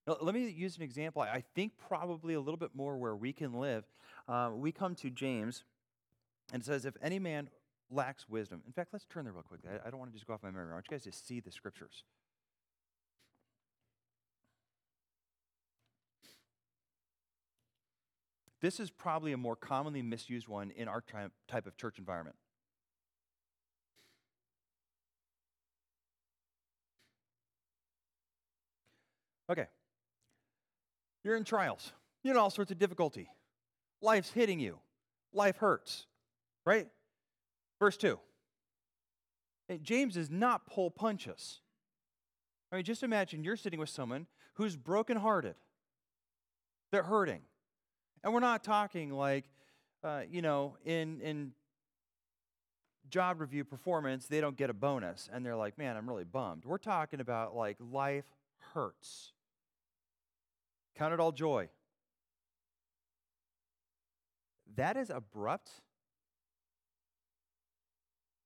Now, 0.07 0.17
let 0.21 0.35
me 0.35 0.49
use 0.49 0.77
an 0.77 0.83
example. 0.83 1.23
I 1.23 1.43
think 1.55 1.73
probably 1.89 2.35
a 2.35 2.41
little 2.41 2.59
bit 2.59 2.71
more 2.75 2.97
where 2.97 3.17
we 3.17 3.33
can 3.33 3.55
live. 3.55 3.85
Uh, 4.29 4.51
we 4.55 4.71
come 4.71 4.95
to 4.97 5.11
James, 5.11 5.65
and 6.53 6.63
it 6.63 6.67
says, 6.67 6.85
If 6.85 6.95
any 7.03 7.19
man 7.19 7.49
lacks 7.91 8.29
wisdom. 8.29 8.63
In 8.67 8.73
fact, 8.73 8.91
let's 8.93 9.05
turn 9.07 9.25
there 9.25 9.33
real 9.33 9.43
quickly. 9.43 9.71
I, 9.71 9.87
I 9.87 9.91
don't 9.91 9.99
want 9.99 10.11
to 10.11 10.15
just 10.15 10.27
go 10.27 10.35
off 10.35 10.43
my 10.43 10.51
memory. 10.51 10.71
I 10.71 10.75
want 10.75 10.87
you 10.91 10.97
guys 10.97 11.05
to 11.05 11.13
see 11.13 11.41
the 11.41 11.51
scriptures. 11.51 12.05
This 18.61 18.81
is 18.81 18.91
probably 18.91 19.33
a 19.33 19.37
more 19.37 19.55
commonly 19.55 20.03
misused 20.03 20.49
one 20.49 20.71
in 20.71 20.89
our 20.89 21.03
type 21.49 21.67
of 21.67 21.77
church 21.77 21.99
environment. 21.99 22.37
Okay. 29.49 29.67
You're 31.23 31.37
in 31.37 31.45
trials. 31.45 31.93
You're 32.23 32.35
in 32.35 32.39
all 32.39 32.51
sorts 32.51 32.71
of 32.71 32.79
difficulty. 32.79 33.29
Life's 34.01 34.31
hitting 34.31 34.59
you. 34.59 34.79
Life 35.33 35.59
hurts, 35.59 36.07
right? 36.65 36.89
Verse 37.79 37.97
2. 37.97 38.19
James 39.83 40.15
does 40.15 40.31
not 40.31 40.67
pull 40.67 40.91
punches. 40.91 41.61
I 42.71 42.77
mean, 42.77 42.85
just 42.85 43.03
imagine 43.03 43.43
you're 43.43 43.57
sitting 43.57 43.81
with 43.81 43.89
someone 43.89 44.27
who's 44.55 44.77
brokenhearted. 44.77 45.55
They're 46.93 47.03
hurting. 47.03 47.41
And 48.23 48.33
we're 48.33 48.41
not 48.41 48.65
talking 48.65 49.11
like, 49.11 49.45
uh, 50.03 50.23
you 50.31 50.43
know, 50.43 50.77
in, 50.85 51.21
in 51.21 51.53
job 53.11 53.41
review 53.41 53.65
performance, 53.65 54.27
they 54.27 54.41
don't 54.41 54.57
get 54.57 54.71
a 54.71 54.75
bonus. 54.75 55.29
And 55.33 55.45
they're 55.45 55.57
like, 55.57 55.79
man, 55.79 55.97
I'm 55.97 56.09
really 56.09 56.25
bummed. 56.25 56.65
We're 56.65 56.79
talking 56.79 57.21
about 57.21 57.55
like 57.55 57.77
life 57.81 58.25
hurts. 58.73 59.33
Count 60.97 61.13
it 61.13 61.21
all 61.21 61.33
joy. 61.33 61.69
That 64.77 64.97
is 64.97 65.11
abrupt. 65.11 65.71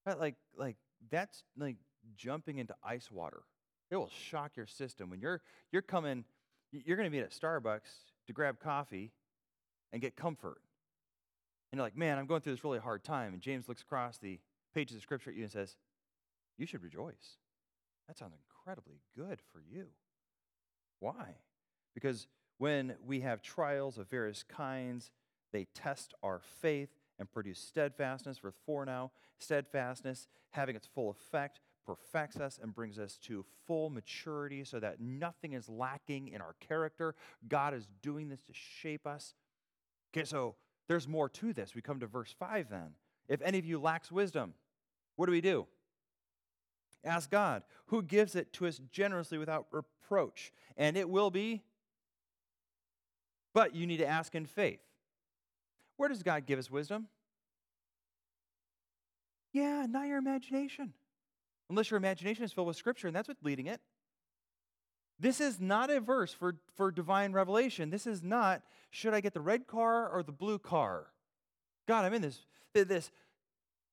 But 0.04 0.18
like, 0.18 0.36
like 0.56 0.76
that's 1.10 1.44
like 1.56 1.76
jumping 2.16 2.58
into 2.58 2.74
ice 2.82 3.10
water. 3.10 3.42
It 3.90 3.96
will 3.96 4.10
shock 4.10 4.56
your 4.56 4.66
system 4.66 5.10
when 5.10 5.20
you're 5.20 5.42
you're 5.72 5.82
coming. 5.82 6.24
You're 6.72 6.96
going 6.96 7.08
to 7.08 7.10
be 7.10 7.18
at 7.18 7.32
Starbucks 7.32 7.90
to 8.28 8.32
grab 8.32 8.60
coffee, 8.60 9.10
and 9.92 10.00
get 10.00 10.16
comfort. 10.16 10.58
And 11.72 11.78
you're 11.78 11.86
like, 11.86 11.96
man, 11.96 12.18
I'm 12.18 12.26
going 12.26 12.40
through 12.40 12.54
this 12.54 12.64
really 12.64 12.78
hard 12.78 13.04
time. 13.04 13.32
And 13.32 13.42
James 13.42 13.68
looks 13.68 13.82
across 13.82 14.18
the 14.18 14.38
pages 14.74 14.96
of 14.96 15.02
Scripture 15.02 15.30
at 15.30 15.36
you 15.36 15.42
and 15.42 15.50
says, 15.50 15.76
you 16.56 16.66
should 16.66 16.82
rejoice. 16.82 17.38
That 18.06 18.18
sounds 18.18 18.34
incredibly 18.34 19.00
good 19.16 19.40
for 19.52 19.60
you. 19.60 19.86
Why? 21.00 21.36
Because 21.94 22.26
when 22.58 22.94
we 23.04 23.20
have 23.20 23.42
trials 23.42 23.98
of 23.98 24.08
various 24.08 24.42
kinds, 24.42 25.10
they 25.52 25.66
test 25.74 26.14
our 26.22 26.40
faith 26.60 26.90
and 27.20 27.30
produce 27.30 27.60
steadfastness. 27.60 28.38
Verse 28.38 28.56
4 28.66 28.84
now, 28.86 29.12
steadfastness, 29.38 30.26
having 30.50 30.74
its 30.74 30.88
full 30.88 31.10
effect, 31.10 31.60
perfects 31.86 32.38
us 32.40 32.58
and 32.60 32.74
brings 32.74 32.98
us 32.98 33.16
to 33.18 33.44
full 33.66 33.90
maturity 33.90 34.64
so 34.64 34.80
that 34.80 35.00
nothing 35.00 35.52
is 35.52 35.68
lacking 35.68 36.28
in 36.28 36.40
our 36.40 36.56
character. 36.60 37.14
God 37.48 37.74
is 37.74 37.86
doing 38.02 38.28
this 38.28 38.42
to 38.42 38.52
shape 38.52 39.06
us 39.06 39.34
Okay, 40.12 40.24
so 40.24 40.56
there's 40.88 41.06
more 41.06 41.28
to 41.28 41.52
this. 41.52 41.74
We 41.74 41.82
come 41.82 42.00
to 42.00 42.06
verse 42.06 42.34
5 42.38 42.68
then. 42.70 42.94
If 43.28 43.40
any 43.42 43.58
of 43.58 43.64
you 43.64 43.80
lacks 43.80 44.10
wisdom, 44.10 44.54
what 45.16 45.26
do 45.26 45.32
we 45.32 45.40
do? 45.40 45.66
Ask 47.04 47.30
God, 47.30 47.62
who 47.86 48.02
gives 48.02 48.34
it 48.34 48.52
to 48.54 48.66
us 48.66 48.80
generously 48.92 49.38
without 49.38 49.66
reproach, 49.70 50.52
and 50.76 50.96
it 50.96 51.08
will 51.08 51.30
be. 51.30 51.62
But 53.54 53.74
you 53.74 53.86
need 53.86 53.98
to 53.98 54.06
ask 54.06 54.34
in 54.34 54.46
faith. 54.46 54.80
Where 56.00 56.08
does 56.08 56.22
God 56.22 56.46
give 56.46 56.58
us 56.58 56.70
wisdom? 56.70 57.08
Yeah, 59.52 59.84
not 59.86 60.06
your 60.06 60.16
imagination. 60.16 60.94
unless 61.70 61.90
your 61.90 61.98
imagination 61.98 62.44
is 62.44 62.52
filled 62.52 62.66
with 62.66 62.76
Scripture, 62.76 63.06
and 63.06 63.16
that's 63.16 63.28
what's 63.28 63.42
leading 63.42 63.66
it. 63.66 63.80
This 65.18 65.40
is 65.40 65.60
not 65.60 65.90
a 65.90 66.00
verse 66.00 66.32
for, 66.32 66.56
for 66.74 66.90
divine 66.90 67.32
revelation. 67.32 67.90
This 67.90 68.06
is 68.06 68.22
not, 68.22 68.62
should 68.90 69.14
I 69.14 69.20
get 69.20 69.34
the 69.34 69.40
red 69.40 69.66
car 69.66 70.08
or 70.08 70.22
the 70.22 70.32
blue 70.32 70.58
car? 70.58 71.08
God, 71.86 72.04
I'm 72.04 72.14
in 72.14 72.22
this, 72.22 72.40
this 72.74 73.10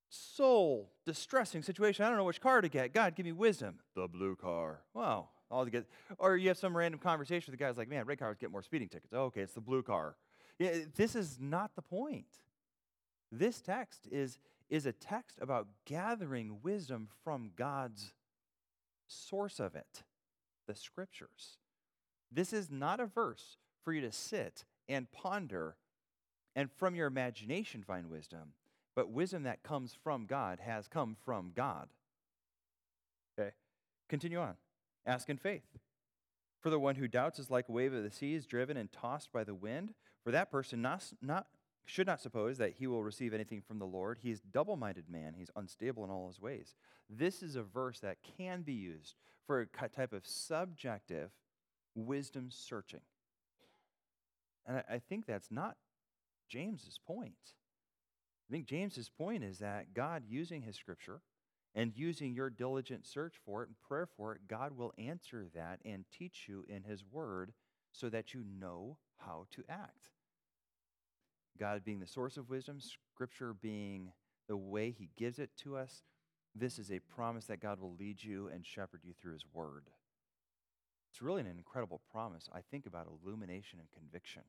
soul 0.09 0.93
distressing 1.05 1.61
situation. 1.61 2.05
I 2.05 2.09
don't 2.09 2.17
know 2.17 2.23
which 2.23 2.41
car 2.41 2.61
to 2.61 2.69
get. 2.69 2.93
God, 2.93 3.15
give 3.15 3.25
me 3.25 3.33
wisdom. 3.33 3.79
The 3.95 4.07
blue 4.07 4.35
car. 4.35 4.79
Wow. 4.93 5.29
All 5.51 5.65
to 5.65 5.71
get, 5.71 5.85
or 6.17 6.35
you 6.35 6.47
have 6.47 6.57
some 6.57 6.75
random 6.75 6.99
conversation 6.99 7.51
with 7.51 7.59
the 7.59 7.63
guy's 7.65 7.77
like, 7.77 7.89
man, 7.89 8.05
red 8.05 8.19
cars 8.19 8.37
get 8.39 8.51
more 8.51 8.63
speeding 8.63 8.89
tickets. 8.89 9.13
Oh, 9.13 9.25
okay, 9.25 9.41
it's 9.41 9.53
the 9.53 9.61
blue 9.61 9.83
car. 9.83 10.15
Yeah, 10.59 10.71
this 10.95 11.15
is 11.15 11.37
not 11.39 11.75
the 11.75 11.81
point. 11.81 12.25
This 13.31 13.61
text 13.61 14.07
is, 14.11 14.39
is 14.69 14.85
a 14.85 14.91
text 14.91 15.37
about 15.41 15.67
gathering 15.85 16.59
wisdom 16.63 17.09
from 17.23 17.51
God's 17.55 18.13
source 19.07 19.59
of 19.59 19.75
it, 19.75 20.03
the 20.67 20.75
scriptures. 20.75 21.57
This 22.31 22.53
is 22.53 22.69
not 22.71 22.99
a 22.99 23.05
verse 23.05 23.57
for 23.83 23.93
you 23.93 24.01
to 24.01 24.11
sit 24.11 24.65
and 24.89 25.11
ponder 25.11 25.75
and 26.55 26.71
from 26.71 26.95
your 26.95 27.07
imagination 27.07 27.83
find 27.83 28.09
wisdom, 28.09 28.53
but 28.95 29.11
wisdom 29.11 29.43
that 29.43 29.63
comes 29.63 29.95
from 30.03 30.25
God 30.25 30.59
has 30.59 30.87
come 30.87 31.15
from 31.23 31.51
God. 31.55 31.89
Okay, 33.39 33.51
continue 34.09 34.39
on. 34.39 34.55
Ask 35.05 35.29
in 35.29 35.37
faith. 35.37 35.77
For 36.59 36.71
the 36.71 36.79
one 36.79 36.95
who 36.95 37.07
doubts 37.07 37.37
is 37.37 37.51
like 37.51 37.69
a 37.69 37.71
wave 37.71 37.93
of 37.93 38.03
the 38.03 38.11
seas 38.11 38.45
driven 38.45 38.75
and 38.75 38.91
tossed 38.91 39.31
by 39.31 39.43
the 39.43 39.53
wind. 39.53 39.93
For 40.27 40.31
that 40.31 40.51
person 40.51 40.81
not, 40.81 41.05
not, 41.22 41.48
should 41.86 42.05
not 42.05 42.19
suppose 42.19 42.57
that 42.57 42.74
he 42.74 42.86
will 42.86 43.01
receive 43.01 43.34
anything 43.34 43.62
from 43.62 43.79
the 43.79 43.86
Lord. 43.86 44.19
He 44.22 44.29
is 44.29 44.41
double 44.41 44.75
minded 44.75 45.05
man, 45.10 45.34
he's 45.38 45.50
unstable 45.55 46.03
in 46.03 46.10
all 46.10 46.27
his 46.27 46.41
ways. 46.41 46.75
This 47.10 47.41
is 47.41 47.55
a 47.55 47.63
verse 47.63 48.01
that 48.01 48.17
can 48.38 48.63
be 48.63 48.74
used 48.74 49.15
for 49.46 49.62
a 49.62 49.88
type 49.88 50.12
of 50.12 50.27
subjective 50.27 51.29
wisdom 51.96 52.50
searching. 52.50 53.00
And 54.65 54.79
I, 54.79 54.96
I 54.96 55.00
think 55.00 55.25
that's 55.25 55.50
not 55.50 55.77
James's 56.50 57.00
point. 57.07 57.53
I 58.50 58.51
think 58.51 58.65
James's 58.65 59.07
point 59.07 59.46
is 59.46 59.60
that 59.60 59.93
God 59.93 60.24
using 60.27 60.62
his 60.62 60.75
scripture 60.75 61.22
and 61.74 61.93
using 61.96 62.34
your 62.34 62.50
diligent 62.50 63.05
search 63.05 63.36
for 63.46 63.63
it 63.63 63.69
and 63.69 63.79
prayer 63.79 64.10
for 64.17 64.36
it, 64.36 64.41
God 64.50 64.75
will 64.75 64.93
answer 64.98 65.46
that 65.55 65.79
and 65.86 66.03
teach 66.12 66.48
you 66.50 66.65
in 66.67 66.84
His 66.84 67.05
Word 67.10 67.53
so 67.93 68.10
that 68.10 68.34
you 68.34 68.43
know 68.60 68.98
how 69.15 69.46
to 69.51 69.63
act. 69.69 70.10
God 71.57 71.83
being 71.83 71.99
the 71.99 72.07
source 72.07 72.37
of 72.37 72.49
wisdom, 72.49 72.79
Scripture 72.79 73.53
being 73.53 74.11
the 74.47 74.57
way 74.57 74.91
He 74.91 75.09
gives 75.17 75.39
it 75.39 75.49
to 75.63 75.77
us, 75.77 76.03
this 76.55 76.79
is 76.79 76.91
a 76.91 76.99
promise 76.99 77.45
that 77.45 77.61
God 77.61 77.79
will 77.79 77.95
lead 77.99 78.23
you 78.23 78.49
and 78.53 78.65
shepherd 78.65 79.01
you 79.03 79.13
through 79.13 79.33
His 79.33 79.45
Word. 79.53 79.89
It's 81.11 81.21
really 81.21 81.41
an 81.41 81.47
incredible 81.47 82.01
promise. 82.11 82.49
I 82.53 82.59
think 82.61 82.85
about 82.85 83.07
illumination 83.07 83.79
and 83.79 83.89
conviction. 83.91 84.43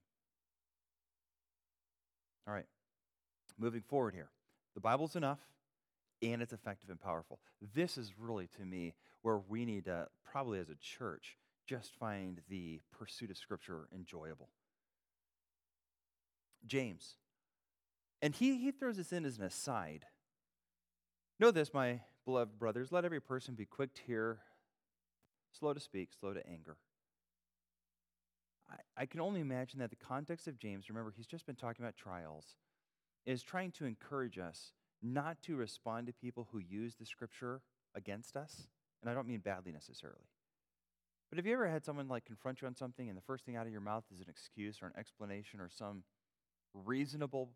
All 2.47 2.55
right, 2.55 2.67
moving 3.59 3.83
forward 3.83 4.15
here. 4.15 4.31
The 4.75 4.81
Bible's 4.81 5.17
enough 5.17 5.41
and 6.23 6.43
it's 6.43 6.53
effective 6.53 6.91
and 6.91 7.01
powerful. 7.01 7.39
This 7.75 7.97
is 7.97 8.13
really, 8.19 8.49
to 8.59 8.65
me, 8.65 8.95
where 9.23 9.39
we 9.39 9.65
need 9.65 9.85
to, 9.85 10.09
probably 10.25 10.59
as 10.59 10.69
a 10.69 10.75
church, 10.81 11.37
just 11.67 11.93
find 11.95 12.41
the 12.49 12.81
pursuit 12.99 13.31
of 13.31 13.37
Scripture 13.37 13.89
enjoyable. 13.95 14.49
James, 16.67 17.17
and 18.21 18.35
he, 18.35 18.59
he 18.59 18.71
throws 18.71 18.97
this 18.97 19.13
in 19.13 19.25
as 19.25 19.39
an 19.39 19.45
aside. 19.45 20.05
Know 21.39 21.51
this, 21.51 21.73
my 21.73 22.01
beloved 22.25 22.59
brothers, 22.59 22.91
let 22.91 23.05
every 23.05 23.21
person 23.21 23.55
be 23.55 23.65
quick 23.65 23.95
to 23.95 24.03
hear, 24.03 24.39
slow 25.57 25.73
to 25.73 25.81
speak, 25.81 26.11
slow 26.19 26.35
to 26.35 26.47
anger. 26.47 26.77
I, 28.71 29.03
I 29.03 29.07
can 29.07 29.21
only 29.21 29.41
imagine 29.41 29.81
that 29.81 29.91
the 29.91 29.97
context 29.97 30.49
of 30.49 30.59
James, 30.59 30.89
remember, 30.89 31.13
he's 31.17 31.27
just 31.27 31.47
been 31.47 31.55
talking 31.55 31.85
about 31.85 31.97
trials, 31.97 32.57
is 33.25 33.43
trying 33.43 33.73
to 33.73 33.85
encourage 33.85 34.39
us 34.39 34.73
not 35.03 35.41
to 35.43 35.57
respond 35.57 36.07
to 36.07 36.13
people 36.13 36.49
who 36.51 36.59
use 36.59 36.97
the 36.97 37.07
scripture 37.07 37.63
against 37.95 38.37
us. 38.37 38.67
And 39.01 39.11
I 39.11 39.15
don't 39.15 39.29
mean 39.29 39.41
badly 39.41 39.71
necessarily. 39.71 40.27
But 41.31 41.39
have 41.39 41.47
you 41.47 41.53
ever 41.53 41.69
had 41.69 41.85
someone 41.85 42.09
like 42.09 42.25
confront 42.25 42.63
you 42.63 42.67
on 42.67 42.75
something 42.75 43.09
and 43.09 43.17
the 43.17 43.23
first 43.23 43.45
thing 43.45 43.55
out 43.55 43.67
of 43.67 43.73
your 43.73 43.81
mouth 43.81 44.05
is 44.13 44.21
an 44.21 44.29
excuse 44.29 44.79
or 44.83 44.87
an 44.87 44.95
explanation 44.99 45.61
or 45.61 45.69
some 45.69 46.03
reasonable 46.85 47.51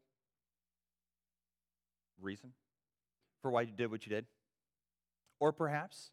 reason 2.21 2.53
for 3.41 3.51
why 3.51 3.63
you 3.63 3.73
did 3.73 3.91
what 3.91 4.07
you 4.07 4.11
did? 4.11 4.27
Or 5.41 5.53
perhaps 5.53 6.11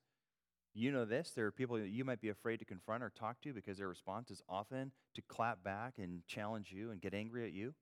you 0.74 0.92
know 0.92 1.06
this 1.06 1.32
there 1.36 1.46
are 1.46 1.52
people 1.52 1.78
that 1.78 1.90
you 1.90 2.06
might 2.06 2.22
be 2.22 2.30
afraid 2.30 2.58
to 2.58 2.66
confront 2.66 3.04
or 3.04 3.10
talk 3.10 3.42
to 3.42 3.54
because 3.54 3.78
their 3.78 3.88
response 3.88 4.32
is 4.32 4.42
often 4.48 4.92
to 5.16 5.22
clap 5.24 5.64
back 5.64 5.96
and 5.98 6.26
challenge 6.28 6.72
you 6.72 6.92
and 6.92 7.02
get 7.02 7.14
angry 7.14 7.46
at 7.46 7.54
you. 7.54 7.74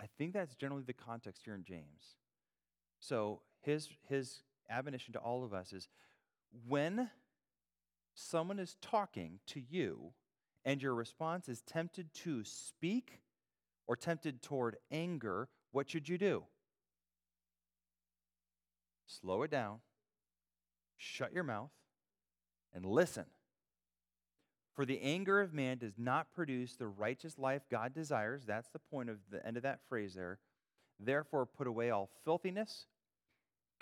I 0.00 0.06
think 0.18 0.32
that's 0.32 0.54
generally 0.56 0.84
the 0.86 0.92
context 0.92 1.42
here 1.44 1.54
in 1.54 1.64
James. 1.64 2.16
So 2.98 3.40
his, 3.60 3.88
his 4.08 4.42
admonition 4.70 5.12
to 5.14 5.18
all 5.18 5.44
of 5.44 5.52
us 5.52 5.72
is 5.72 5.88
when 6.68 7.10
someone 8.14 8.58
is 8.58 8.76
talking 8.80 9.38
to 9.48 9.60
you 9.60 10.12
and 10.64 10.82
your 10.82 10.94
response 10.94 11.48
is 11.48 11.62
tempted 11.62 12.12
to 12.14 12.44
speak 12.44 13.20
or 13.86 13.96
tempted 13.96 14.42
toward 14.42 14.76
anger, 14.90 15.48
what 15.70 15.90
should 15.90 16.08
you 16.08 16.18
do? 16.18 16.44
Slow 19.06 19.42
it 19.42 19.50
down, 19.50 19.78
shut 20.96 21.32
your 21.32 21.44
mouth, 21.44 21.70
and 22.74 22.84
listen. 22.84 23.26
For 24.74 24.86
the 24.86 25.00
anger 25.02 25.40
of 25.40 25.52
man 25.52 25.78
does 25.78 25.98
not 25.98 26.32
produce 26.32 26.76
the 26.76 26.86
righteous 26.86 27.38
life 27.38 27.62
God 27.70 27.92
desires. 27.92 28.44
That's 28.46 28.70
the 28.70 28.78
point 28.78 29.10
of 29.10 29.18
the 29.30 29.46
end 29.46 29.58
of 29.58 29.64
that 29.64 29.80
phrase 29.88 30.14
there. 30.14 30.38
Therefore, 30.98 31.44
put 31.44 31.66
away 31.66 31.90
all 31.90 32.08
filthiness, 32.24 32.86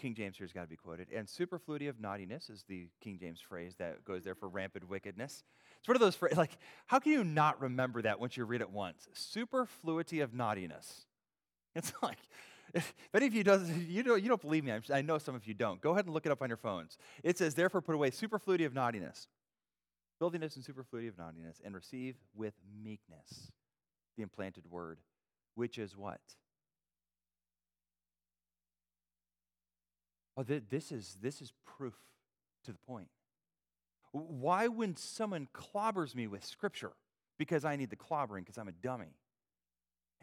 King 0.01 0.15
James 0.15 0.39
here 0.39 0.47
has 0.47 0.53
got 0.53 0.63
to 0.63 0.67
be 0.67 0.77
quoted. 0.77 1.09
And 1.15 1.29
superfluity 1.29 1.87
of 1.87 2.01
naughtiness 2.01 2.49
is 2.49 2.65
the 2.67 2.89
King 3.01 3.19
James 3.21 3.41
phrase 3.41 3.75
that 3.79 4.05
goes 4.05 4.25
there 4.25 4.35
for 4.35 4.49
rampant 4.49 4.89
wickedness. 4.89 5.45
It's 5.81 5.89
one 5.89 5.97
of 5.97 6.01
those 6.01 6.15
phrases, 6.15 6.37
like, 6.37 6.59
how 6.87 6.99
can 6.99 7.13
you 7.13 7.25
not 7.25 7.61
remember 7.61 8.03
that 8.03 8.21
once 8.21 8.37
you 8.37 8.45
read 8.45 8.61
it 8.61 8.71
once? 8.71 9.09
Superfluity 9.15 10.21
of 10.21 10.35
naughtiness. 10.35 11.07
It's 11.75 11.93
like, 12.03 12.19
if 12.75 12.93
any 13.15 13.27
of 13.27 13.35
you 13.35 13.43
does 13.43 13.69
you 13.71 14.03
don't, 14.03 14.23
you 14.23 14.29
don't 14.29 14.41
believe 14.41 14.65
me, 14.65 14.73
i 14.93 15.03
know 15.03 15.19
some 15.19 15.35
of 15.35 15.47
you 15.47 15.55
don't. 15.55 15.81
Go 15.81 15.93
ahead 15.93 16.05
and 16.05 16.15
look 16.15 16.27
it 16.27 16.33
up 16.33 16.43
on 16.43 16.49
your 16.49 16.59
phones. 16.59 16.99
It 17.25 17.39
says, 17.39 17.55
therefore, 17.55 17.81
put 17.81 17.95
away 17.95 18.11
superfluity 18.11 18.65
of 18.65 18.75
naughtiness, 18.75 19.29
filthiness 20.19 20.57
and 20.57 20.65
superfluity 20.65 21.09
of 21.09 21.17
naughtiness, 21.17 21.61
and 21.65 21.75
receive 21.75 22.17
with 22.35 22.55
meekness 22.83 23.51
the 24.17 24.23
implanted 24.23 24.71
word, 24.71 24.99
which 25.55 25.79
is 25.79 25.97
what? 25.97 26.21
Oh, 30.37 30.43
th- 30.43 30.65
this 30.71 30.93
is 30.93 31.17
this 31.21 31.41
is 31.41 31.53
proof 31.65 31.95
to 32.65 32.73
the 32.73 32.79
point. 32.79 33.09
Why 34.13 34.69
when 34.69 34.97
someone 34.97 35.49
clobbers 35.55 36.15
me 36.15 36.27
with 36.27 36.45
scripture? 36.45 36.93
Because 37.39 37.65
I 37.65 37.77
need 37.77 37.91
the 37.91 37.97
clobbering 37.97 38.41
because 38.41 38.59
I'm 38.59 38.69
a 38.69 38.73
dummy. 38.73 39.15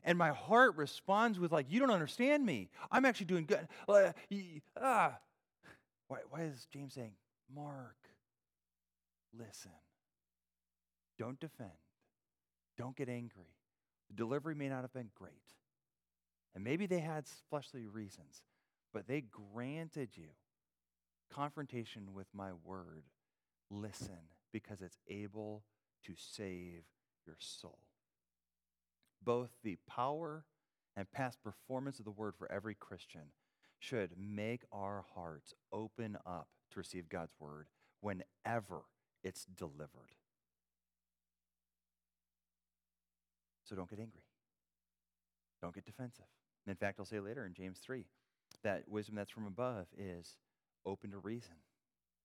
And 0.04 0.18
my 0.18 0.32
heart 0.32 0.76
responds 0.76 1.40
with 1.40 1.52
like, 1.52 1.68
you 1.70 1.80
don't 1.80 1.92
understand 1.92 2.46
me. 2.46 2.70
I'm 2.92 3.06
actually 3.06 3.26
doing 3.26 3.46
good. 3.46 3.68
Uh, 3.88 4.12
ah. 4.80 5.18
Why, 6.08 6.20
why 6.30 6.42
is 6.44 6.68
James 6.72 6.94
saying, 6.94 7.14
Mark, 7.54 7.98
listen. 9.38 9.72
Don't 11.18 11.40
defend. 11.40 11.72
Don't 12.78 12.96
get 12.96 13.10
angry. 13.10 13.56
The 14.10 14.16
delivery 14.16 14.56
may 14.56 14.70
not 14.70 14.82
have 14.84 14.94
been 14.94 15.10
great. 15.16 15.34
And 16.56 16.64
maybe 16.64 16.86
they 16.86 17.00
had 17.00 17.26
fleshly 17.50 17.88
reasons 17.88 18.42
but 18.98 19.08
they 19.08 19.22
granted 19.54 20.10
you 20.16 20.30
confrontation 21.32 22.14
with 22.14 22.28
my 22.34 22.52
word. 22.64 23.04
Listen, 23.70 24.30
because 24.52 24.82
it's 24.82 24.98
able 25.08 25.64
to 26.06 26.14
save 26.16 26.84
your 27.26 27.36
soul. 27.40 27.80
Both 29.24 29.50
the 29.64 29.78
power 29.88 30.46
and 30.96 31.12
past 31.12 31.44
performance 31.44 32.00
of 32.00 32.06
the 32.06 32.12
word 32.12 32.36
for 32.38 32.52
every 32.52 32.76
Christian 32.76 33.34
should 33.80 34.12
make 34.18 34.64
our 34.72 35.06
hearts 35.14 35.54
open 35.72 36.18
up 36.26 36.48
to 36.72 36.80
receive 36.80 37.10
God's 37.10 37.34
word 37.40 37.68
whenever 38.02 38.84
it's 39.24 39.46
delivered. 39.46 40.16
So 43.66 43.76
don't 43.76 43.90
get 43.90 44.00
angry. 44.00 44.22
Don't 45.62 45.76
get 45.76 45.86
defensive. 45.86 46.26
In 46.66 46.76
fact, 46.76 47.00
I'll 47.00 47.06
say 47.06 47.20
later 47.20 47.46
in 47.46 47.54
James 47.54 47.80
3 47.80 48.06
that 48.64 48.88
wisdom 48.88 49.16
that's 49.16 49.32
from 49.32 49.46
above 49.46 49.88
is 49.98 50.38
open 50.86 51.12
to 51.12 51.18
reason, 51.18 51.56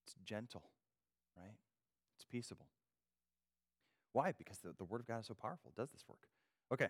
it's 0.05 0.15
gentle, 0.23 0.63
right? 1.37 1.55
It's 2.15 2.25
peaceable. 2.25 2.67
Why? 4.11 4.33
Because 4.37 4.59
the, 4.59 4.73
the 4.77 4.83
Word 4.83 5.01
of 5.01 5.07
God 5.07 5.21
is 5.21 5.27
so 5.27 5.33
powerful, 5.33 5.71
it 5.75 5.79
does 5.79 5.89
this 5.89 6.03
work. 6.07 6.19
Okay, 6.71 6.89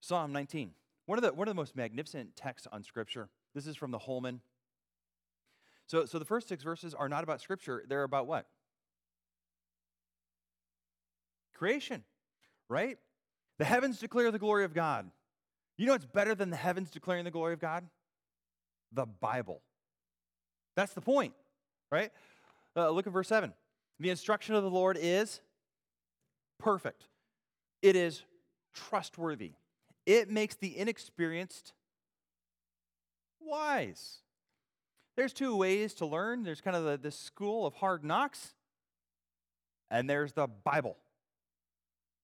Psalm 0.00 0.32
19. 0.32 0.70
One 1.06 1.18
of, 1.18 1.22
the, 1.22 1.32
one 1.32 1.48
of 1.48 1.54
the 1.54 1.60
most 1.60 1.76
magnificent 1.76 2.34
texts 2.34 2.66
on 2.72 2.82
Scripture. 2.82 3.28
This 3.54 3.66
is 3.66 3.76
from 3.76 3.90
the 3.90 3.98
Holman. 3.98 4.40
So, 5.86 6.06
so 6.06 6.18
the 6.18 6.24
first 6.24 6.48
six 6.48 6.62
verses 6.62 6.94
are 6.94 7.08
not 7.08 7.24
about 7.24 7.40
Scripture, 7.40 7.84
they're 7.88 8.04
about 8.04 8.26
what? 8.26 8.46
Creation, 11.54 12.04
right? 12.68 12.98
The 13.58 13.64
heavens 13.64 13.98
declare 13.98 14.30
the 14.30 14.38
glory 14.38 14.64
of 14.64 14.74
God. 14.74 15.10
You 15.76 15.86
know 15.86 15.92
what's 15.92 16.06
better 16.06 16.34
than 16.34 16.50
the 16.50 16.56
heavens 16.56 16.90
declaring 16.90 17.24
the 17.24 17.30
glory 17.30 17.52
of 17.52 17.60
God? 17.60 17.84
The 18.92 19.06
Bible. 19.06 19.60
That's 20.76 20.92
the 20.92 21.00
point, 21.00 21.34
right? 21.90 22.10
Uh, 22.76 22.90
look 22.90 23.06
at 23.06 23.12
verse 23.12 23.28
7. 23.28 23.52
The 24.00 24.10
instruction 24.10 24.54
of 24.54 24.62
the 24.62 24.70
Lord 24.70 24.98
is 25.00 25.40
perfect, 26.58 27.06
it 27.82 27.96
is 27.96 28.22
trustworthy, 28.74 29.52
it 30.06 30.30
makes 30.30 30.56
the 30.56 30.76
inexperienced 30.76 31.72
wise. 33.40 34.18
There's 35.16 35.32
two 35.32 35.56
ways 35.56 35.94
to 35.94 36.06
learn 36.06 36.42
there's 36.42 36.60
kind 36.60 36.76
of 36.76 36.84
the, 36.84 36.96
the 36.96 37.12
school 37.12 37.66
of 37.66 37.74
hard 37.74 38.04
knocks, 38.04 38.54
and 39.90 40.10
there's 40.10 40.32
the 40.32 40.48
Bible. 40.48 40.96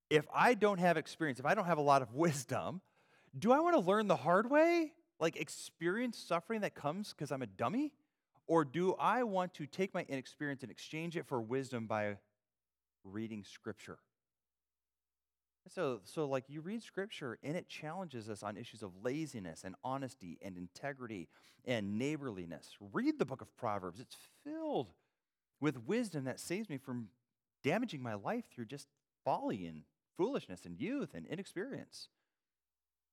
If 0.09 0.27
I 0.35 0.55
don't 0.55 0.79
have 0.79 0.97
experience, 0.97 1.39
if 1.39 1.47
I 1.47 1.55
don't 1.55 1.67
have 1.67 1.79
a 1.79 1.83
lot 1.83 2.03
of 2.03 2.15
wisdom, 2.15 2.81
do 3.39 3.53
I 3.53 3.61
want 3.61 3.77
to 3.77 3.81
learn 3.81 4.09
the 4.09 4.17
hard 4.17 4.51
way? 4.51 4.93
Like 5.21 5.37
experience 5.37 6.19
suffering 6.19 6.63
that 6.63 6.75
comes 6.75 7.11
because 7.11 7.31
I'm 7.31 7.43
a 7.43 7.47
dummy? 7.47 7.93
Or 8.51 8.65
do 8.65 8.97
I 8.99 9.23
want 9.23 9.55
to 9.55 9.67
take 9.67 9.95
my 9.95 10.05
inexperience 10.09 10.63
and 10.63 10.73
exchange 10.73 11.17
it 11.17 11.25
for 11.25 11.41
wisdom 11.41 11.87
by 11.87 12.17
reading 13.05 13.45
Scripture? 13.45 14.01
So, 15.69 16.01
so 16.03 16.27
like 16.27 16.47
you 16.49 16.61
read 16.61 16.83
Scripture 16.83 17.39
and 17.45 17.57
it 17.57 17.69
challenges 17.69 18.29
us 18.29 18.43
on 18.43 18.57
issues 18.57 18.83
of 18.83 18.91
laziness 19.05 19.63
and 19.63 19.77
honesty 19.85 20.37
and 20.43 20.57
integrity 20.57 21.29
and 21.65 21.97
neighborliness. 21.97 22.77
Read 22.93 23.21
the 23.21 23.25
book 23.25 23.41
of 23.41 23.57
Proverbs. 23.57 24.01
It's 24.01 24.17
filled 24.43 24.95
with 25.61 25.87
wisdom 25.87 26.25
that 26.25 26.41
saves 26.41 26.69
me 26.69 26.77
from 26.77 27.11
damaging 27.63 28.03
my 28.03 28.15
life 28.15 28.47
through 28.53 28.65
just 28.65 28.89
folly 29.25 29.65
and 29.65 29.85
foolishness 30.17 30.65
and 30.65 30.81
youth 30.81 31.11
and 31.15 31.25
inexperience. 31.25 32.09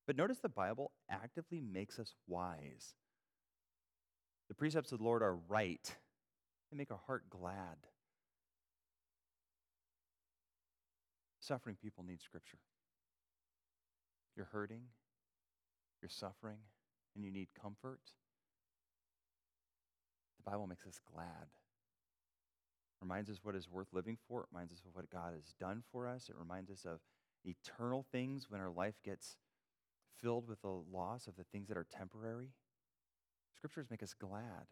But 0.04 0.16
notice 0.16 0.38
the 0.38 0.48
Bible 0.48 0.90
actively 1.08 1.60
makes 1.60 2.00
us 2.00 2.16
wise. 2.26 2.94
The 4.48 4.54
precepts 4.54 4.92
of 4.92 4.98
the 4.98 5.04
Lord 5.04 5.22
are 5.22 5.36
right, 5.48 5.94
they 6.70 6.76
make 6.76 6.90
our 6.90 7.00
heart 7.06 7.24
glad. 7.30 7.76
Suffering 11.40 11.76
people 11.80 12.04
need 12.04 12.20
Scripture. 12.20 12.58
You're 14.36 14.48
hurting, 14.52 14.82
you're 16.02 16.08
suffering, 16.08 16.58
and 17.14 17.24
you 17.24 17.30
need 17.30 17.48
comfort. 17.60 18.00
The 20.38 20.50
Bible 20.50 20.66
makes 20.66 20.86
us 20.86 21.00
glad. 21.12 21.48
Reminds 23.00 23.30
us 23.30 23.40
what 23.42 23.54
is 23.54 23.68
worth 23.70 23.88
living 23.92 24.18
for. 24.28 24.40
It 24.40 24.46
reminds 24.52 24.72
us 24.72 24.80
of 24.86 24.94
what 24.94 25.10
God 25.10 25.32
has 25.34 25.54
done 25.60 25.82
for 25.92 26.08
us. 26.08 26.28
It 26.28 26.36
reminds 26.38 26.70
us 26.70 26.84
of 26.84 27.00
eternal 27.44 28.04
things 28.10 28.46
when 28.48 28.60
our 28.60 28.70
life 28.70 28.96
gets 29.04 29.36
filled 30.20 30.48
with 30.48 30.60
the 30.62 30.82
loss 30.92 31.26
of 31.26 31.36
the 31.36 31.44
things 31.44 31.68
that 31.68 31.76
are 31.76 31.86
temporary. 31.90 32.50
Scriptures 33.58 33.90
make 33.90 34.04
us 34.04 34.14
glad. 34.14 34.68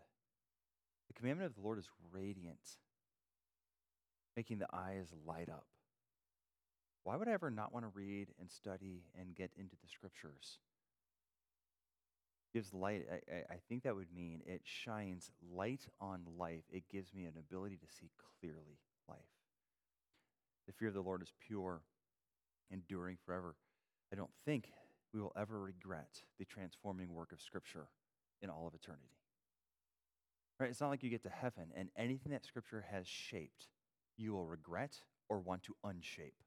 The 1.09 1.15
commandment 1.15 1.51
of 1.51 1.57
the 1.57 1.63
Lord 1.63 1.79
is 1.79 1.89
radiant, 2.13 2.79
making 4.37 4.59
the 4.59 4.69
eyes 4.73 5.07
light 5.27 5.49
up. 5.49 5.67
Why 7.03 7.17
would 7.17 7.29
I 7.29 7.33
ever 7.33 7.51
not 7.51 7.73
want 7.73 7.85
to 7.85 7.91
read 7.93 8.29
and 8.41 8.49
study 8.49 9.03
and 9.19 9.35
get 9.35 9.51
into 9.57 9.75
the 9.83 9.89
scriptures? 9.89 10.59
Gives 12.53 12.73
light. 12.73 13.07
I, 13.11 13.55
I 13.55 13.57
think 13.69 13.83
that 13.83 13.97
would 13.97 14.13
mean 14.15 14.43
it 14.47 14.63
shines 14.65 15.31
light 15.53 15.89
on 16.01 16.23
life. 16.39 16.65
It 16.71 16.85
gives 16.89 17.13
me 17.13 17.25
an 17.25 17.35
ability 17.39 17.77
to 17.77 17.93
see 17.93 18.11
clearly 18.41 18.79
life. 19.09 19.19
The 20.69 20.73
fear 20.73 20.89
of 20.89 20.95
the 20.95 21.01
Lord 21.01 21.23
is 21.23 21.33
pure, 21.45 21.81
enduring 22.71 23.19
forever. 23.25 23.57
I 24.13 24.17
don't 24.17 24.31
think 24.45 24.71
we 25.13 25.21
will 25.21 25.33
ever 25.37 25.61
regret 25.61 26.23
the 26.39 26.45
transforming 26.45 27.13
work 27.13 27.33
of 27.33 27.41
Scripture 27.41 27.89
in 28.43 28.51
all 28.51 28.67
of 28.67 28.75
eternity. 28.75 29.17
Right? 30.59 30.71
It's 30.71 30.81
not 30.81 30.91
like 30.91 31.03
you 31.03 31.11
get 31.11 31.23
to 31.25 31.29
heaven 31.29 31.69
and 31.77 31.91
anything 31.97 32.33
that 32.33 32.45
Scripture 32.45 32.85
has 32.91 33.07
shaped, 33.07 33.69
you 34.17 34.33
will 34.33 34.47
regret 34.47 34.97
or 35.29 35.39
want 35.41 35.63
to 35.65 35.77
unshape. 35.85 36.43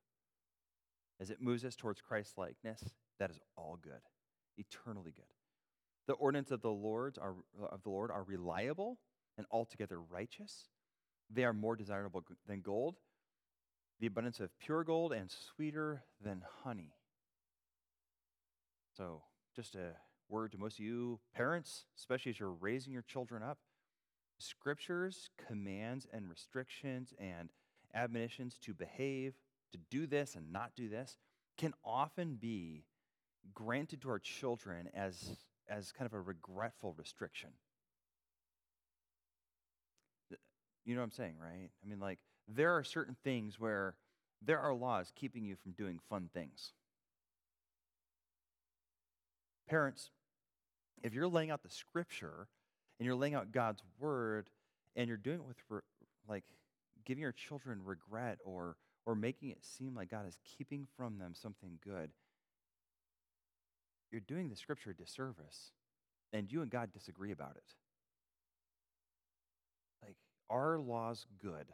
As 1.19 1.29
it 1.29 1.41
moves 1.41 1.65
us 1.65 1.75
towards 1.75 2.01
Christ 2.01 2.37
likeness, 2.37 2.83
that 3.19 3.29
is 3.29 3.39
all 3.55 3.77
good, 3.81 4.01
eternally 4.57 5.11
good. 5.11 5.25
The 6.07 6.13
ordinances 6.13 6.53
of 6.53 6.61
the 6.61 6.69
Lord 6.69 7.17
are 7.21 7.35
of 7.69 7.83
the 7.83 7.89
Lord 7.89 8.09
are 8.09 8.23
reliable 8.23 8.97
and 9.37 9.45
altogether 9.51 10.01
righteous. 10.01 10.69
They 11.29 11.43
are 11.43 11.53
more 11.53 11.75
desirable 11.75 12.23
than 12.47 12.61
gold, 12.61 12.95
the 13.99 14.07
abundance 14.07 14.39
of 14.39 14.57
pure 14.59 14.83
gold, 14.83 15.13
and 15.13 15.29
sweeter 15.29 16.03
than 16.19 16.43
honey. 16.63 16.93
So, 18.97 19.21
just 19.55 19.75
a 19.75 19.91
word 20.29 20.51
to 20.51 20.57
most 20.57 20.79
of 20.79 20.85
you 20.85 21.19
parents, 21.35 21.85
especially 21.97 22.29
as 22.31 22.39
you're 22.39 22.51
raising 22.51 22.93
your 22.93 23.01
children 23.01 23.43
up. 23.43 23.57
Scriptures, 24.37 25.29
commands, 25.47 26.07
and 26.13 26.29
restrictions 26.29 27.13
and 27.19 27.49
admonitions 27.93 28.57
to 28.61 28.73
behave, 28.73 29.33
to 29.71 29.79
do 29.89 30.07
this 30.07 30.35
and 30.35 30.53
not 30.53 30.71
do 30.75 30.87
this, 30.87 31.17
can 31.57 31.73
often 31.83 32.35
be 32.35 32.85
granted 33.53 34.01
to 34.01 34.09
our 34.09 34.19
children 34.19 34.89
as, 34.93 35.37
as 35.67 35.91
kind 35.91 36.05
of 36.05 36.13
a 36.13 36.21
regretful 36.21 36.93
restriction. 36.97 37.49
You 40.85 40.95
know 40.95 41.01
what 41.01 41.05
I'm 41.05 41.11
saying, 41.11 41.35
right? 41.41 41.69
I 41.83 41.89
mean, 41.89 41.99
like, 41.99 42.19
there 42.47 42.75
are 42.77 42.83
certain 42.83 43.15
things 43.23 43.59
where 43.59 43.95
there 44.41 44.59
are 44.59 44.73
laws 44.73 45.11
keeping 45.15 45.43
you 45.43 45.55
from 45.55 45.73
doing 45.73 45.99
fun 46.09 46.29
things. 46.33 46.71
Parents, 49.67 50.09
if 51.03 51.13
you're 51.13 51.27
laying 51.27 51.51
out 51.51 51.63
the 51.63 51.69
scripture 51.69 52.47
and 52.99 53.05
you're 53.05 53.15
laying 53.15 53.35
out 53.35 53.51
God's 53.51 53.81
word 53.99 54.49
and 54.95 55.07
you're 55.07 55.17
doing 55.17 55.37
it 55.37 55.45
with 55.45 55.57
re- 55.69 55.79
like 56.27 56.43
giving 57.05 57.21
your 57.21 57.31
children 57.31 57.81
regret 57.83 58.39
or 58.43 58.75
or 59.05 59.15
making 59.15 59.49
it 59.49 59.63
seem 59.63 59.95
like 59.95 60.11
God 60.11 60.27
is 60.27 60.37
keeping 60.57 60.85
from 60.95 61.17
them 61.17 61.33
something 61.33 61.79
good, 61.83 62.11
you're 64.11 64.21
doing 64.21 64.49
the 64.49 64.55
scripture 64.55 64.91
a 64.91 64.95
disservice 64.95 65.71
and 66.31 66.51
you 66.51 66.61
and 66.61 66.69
God 66.69 66.91
disagree 66.91 67.31
about 67.31 67.55
it. 67.55 67.73
Like, 70.03 70.15
are 70.49 70.77
laws 70.77 71.25
good? 71.41 71.67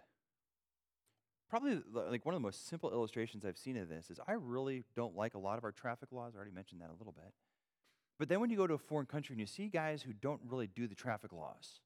Probably 1.50 1.82
like 1.94 2.26
one 2.26 2.34
of 2.34 2.42
the 2.42 2.46
most 2.46 2.68
simple 2.68 2.92
illustrations 2.92 3.46
I've 3.46 3.58
seen 3.58 3.78
of 3.78 3.90
this 3.90 4.10
is 4.10 4.20
I 4.28 4.34
really 4.34 4.84
don't 4.96 5.16
like 5.16 5.36
a 5.36 5.40
lot 5.40 5.58
of 5.58 5.64
our 5.64 5.72
traffic 5.72 6.12
laws. 6.12 6.34
I 6.36 6.38
already 6.38 6.54
mentioned 6.54 6.82
that 6.82 6.90
a 6.90 6.98
little 6.98 7.14
bit. 7.14 7.34
But 8.18 8.30
then 8.30 8.40
when 8.40 8.50
you 8.50 8.58
go 8.58 8.68
to 8.68 8.76
a 8.76 8.80
foreign 8.80 9.06
country 9.06 9.34
and 9.34 9.40
you 9.40 9.46
see 9.46 9.68
guys 9.68 10.02
who 10.02 10.14
don't 10.14 10.42
really 10.48 10.68
do 10.68 10.88
the 10.88 10.96
traffic 10.96 11.34
laws, 11.34 11.82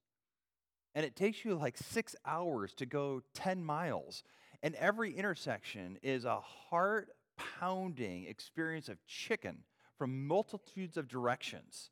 and 0.94 1.04
it 1.04 1.16
takes 1.16 1.44
you 1.44 1.54
like 1.54 1.76
six 1.76 2.16
hours 2.24 2.72
to 2.74 2.86
go 2.86 3.22
10 3.34 3.64
miles, 3.64 4.22
and 4.62 4.74
every 4.76 5.12
intersection 5.12 5.98
is 6.02 6.24
a 6.24 6.40
heart 6.40 7.10
pounding 7.36 8.26
experience 8.26 8.88
of 8.88 9.04
chicken 9.06 9.64
from 9.98 10.26
multitudes 10.26 10.96
of 10.96 11.08
directions. 11.08 11.90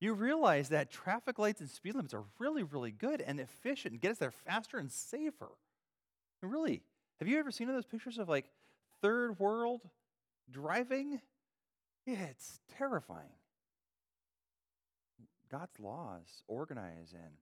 You 0.00 0.14
realize 0.14 0.68
that 0.68 0.90
traffic 0.90 1.38
lights 1.38 1.60
and 1.60 1.68
speed 1.68 1.94
limits 1.94 2.14
are 2.14 2.24
really, 2.38 2.62
really 2.62 2.92
good 2.92 3.20
and 3.20 3.40
efficient 3.40 3.92
and 3.92 4.00
get 4.00 4.12
us 4.12 4.18
there 4.18 4.30
faster 4.30 4.78
and 4.78 4.92
safer. 4.92 5.50
And 6.40 6.52
really, 6.52 6.82
have 7.18 7.28
you 7.28 7.38
ever 7.38 7.50
seen 7.50 7.66
those 7.66 7.84
pictures 7.84 8.18
of 8.18 8.28
like 8.28 8.48
third 9.02 9.38
world 9.40 9.80
driving? 10.50 11.20
It's 12.10 12.60
terrifying. 12.78 13.36
God's 15.50 15.78
laws 15.78 16.42
organize 16.46 17.12
and 17.12 17.34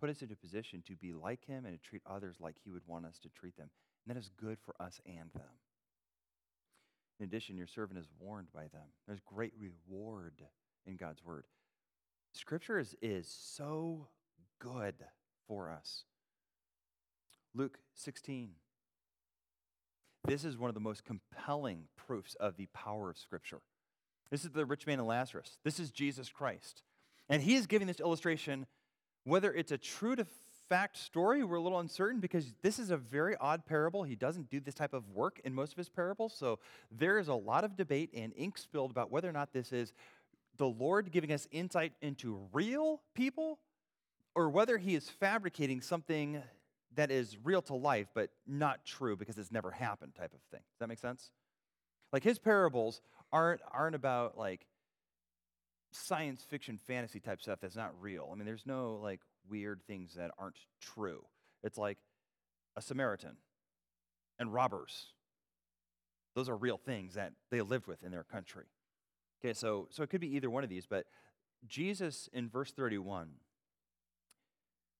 put 0.00 0.10
us 0.10 0.22
into 0.22 0.34
a 0.34 0.36
position 0.36 0.80
to 0.86 0.94
be 0.94 1.12
like 1.12 1.44
Him 1.44 1.66
and 1.66 1.76
to 1.76 1.88
treat 1.88 2.02
others 2.08 2.36
like 2.38 2.54
He 2.62 2.70
would 2.70 2.86
want 2.86 3.04
us 3.04 3.18
to 3.18 3.28
treat 3.30 3.56
them. 3.56 3.68
And 4.06 4.14
that 4.14 4.20
is 4.20 4.30
good 4.40 4.58
for 4.64 4.76
us 4.80 5.00
and 5.04 5.28
them. 5.34 5.50
In 7.18 7.26
addition, 7.26 7.56
your 7.56 7.66
servant 7.66 7.98
is 7.98 8.06
warned 8.20 8.46
by 8.54 8.68
them. 8.72 8.86
There's 9.08 9.18
great 9.26 9.54
reward 9.58 10.34
in 10.86 10.94
God's 10.94 11.24
word. 11.24 11.46
Scripture 12.32 12.78
is, 12.78 12.94
is 13.02 13.26
so 13.28 14.06
good 14.60 14.94
for 15.48 15.68
us. 15.68 16.04
Luke 17.56 17.78
16. 17.96 18.50
This 20.24 20.44
is 20.44 20.56
one 20.56 20.70
of 20.70 20.74
the 20.74 20.80
most 20.80 21.04
compelling 21.04 21.86
proofs 21.96 22.36
of 22.36 22.56
the 22.56 22.68
power 22.72 23.10
of 23.10 23.18
Scripture. 23.18 23.62
This 24.32 24.46
is 24.46 24.50
the 24.50 24.64
rich 24.64 24.86
man 24.86 24.98
and 24.98 25.06
Lazarus. 25.06 25.58
This 25.62 25.78
is 25.78 25.90
Jesus 25.90 26.30
Christ. 26.30 26.82
And 27.28 27.42
he 27.42 27.54
is 27.54 27.66
giving 27.66 27.86
this 27.86 28.00
illustration, 28.00 28.66
whether 29.24 29.52
it's 29.52 29.72
a 29.72 29.78
true 29.78 30.16
to 30.16 30.26
fact 30.70 30.96
story, 30.96 31.44
we're 31.44 31.56
a 31.56 31.60
little 31.60 31.80
uncertain 31.80 32.18
because 32.18 32.54
this 32.62 32.78
is 32.78 32.90
a 32.90 32.96
very 32.96 33.36
odd 33.36 33.66
parable. 33.66 34.04
He 34.04 34.16
doesn't 34.16 34.48
do 34.48 34.58
this 34.58 34.74
type 34.74 34.94
of 34.94 35.10
work 35.10 35.38
in 35.44 35.54
most 35.54 35.72
of 35.72 35.76
his 35.76 35.90
parables. 35.90 36.34
So 36.34 36.60
there 36.90 37.18
is 37.18 37.28
a 37.28 37.34
lot 37.34 37.62
of 37.62 37.76
debate 37.76 38.08
and 38.14 38.32
ink 38.34 38.56
spilled 38.56 38.90
about 38.90 39.10
whether 39.10 39.28
or 39.28 39.32
not 39.32 39.52
this 39.52 39.70
is 39.70 39.92
the 40.56 40.66
Lord 40.66 41.12
giving 41.12 41.30
us 41.30 41.46
insight 41.50 41.92
into 42.00 42.40
real 42.54 43.02
people 43.14 43.58
or 44.34 44.48
whether 44.48 44.78
he 44.78 44.94
is 44.94 45.10
fabricating 45.10 45.82
something 45.82 46.42
that 46.94 47.10
is 47.10 47.36
real 47.44 47.60
to 47.60 47.74
life 47.74 48.06
but 48.14 48.30
not 48.46 48.86
true 48.86 49.14
because 49.14 49.36
it's 49.36 49.52
never 49.52 49.70
happened 49.70 50.14
type 50.14 50.32
of 50.32 50.40
thing. 50.50 50.60
Does 50.72 50.78
that 50.80 50.88
make 50.88 51.00
sense? 51.00 51.30
Like 52.14 52.22
his 52.22 52.38
parables 52.38 53.02
aren't 53.32 53.60
aren't 53.70 53.94
about 53.94 54.36
like 54.36 54.66
science 55.92 56.42
fiction 56.42 56.78
fantasy 56.86 57.20
type 57.20 57.40
stuff 57.40 57.60
that's 57.60 57.76
not 57.76 57.92
real. 58.00 58.28
I 58.32 58.36
mean, 58.36 58.46
there's 58.46 58.66
no 58.66 58.98
like 59.02 59.20
weird 59.48 59.82
things 59.86 60.14
that 60.14 60.30
aren't 60.38 60.58
true. 60.80 61.24
It's 61.62 61.78
like 61.78 61.98
a 62.76 62.82
Samaritan 62.82 63.36
and 64.38 64.52
robbers. 64.52 65.06
Those 66.34 66.48
are 66.48 66.56
real 66.56 66.78
things 66.78 67.14
that 67.14 67.32
they 67.50 67.60
lived 67.60 67.86
with 67.86 68.02
in 68.02 68.10
their 68.10 68.24
country. 68.24 68.64
Okay, 69.40 69.52
so 69.52 69.88
so 69.90 70.02
it 70.02 70.10
could 70.10 70.20
be 70.20 70.34
either 70.34 70.50
one 70.50 70.64
of 70.64 70.70
these, 70.70 70.86
but 70.86 71.06
Jesus 71.66 72.28
in 72.32 72.48
verse 72.48 72.72
31 72.72 73.28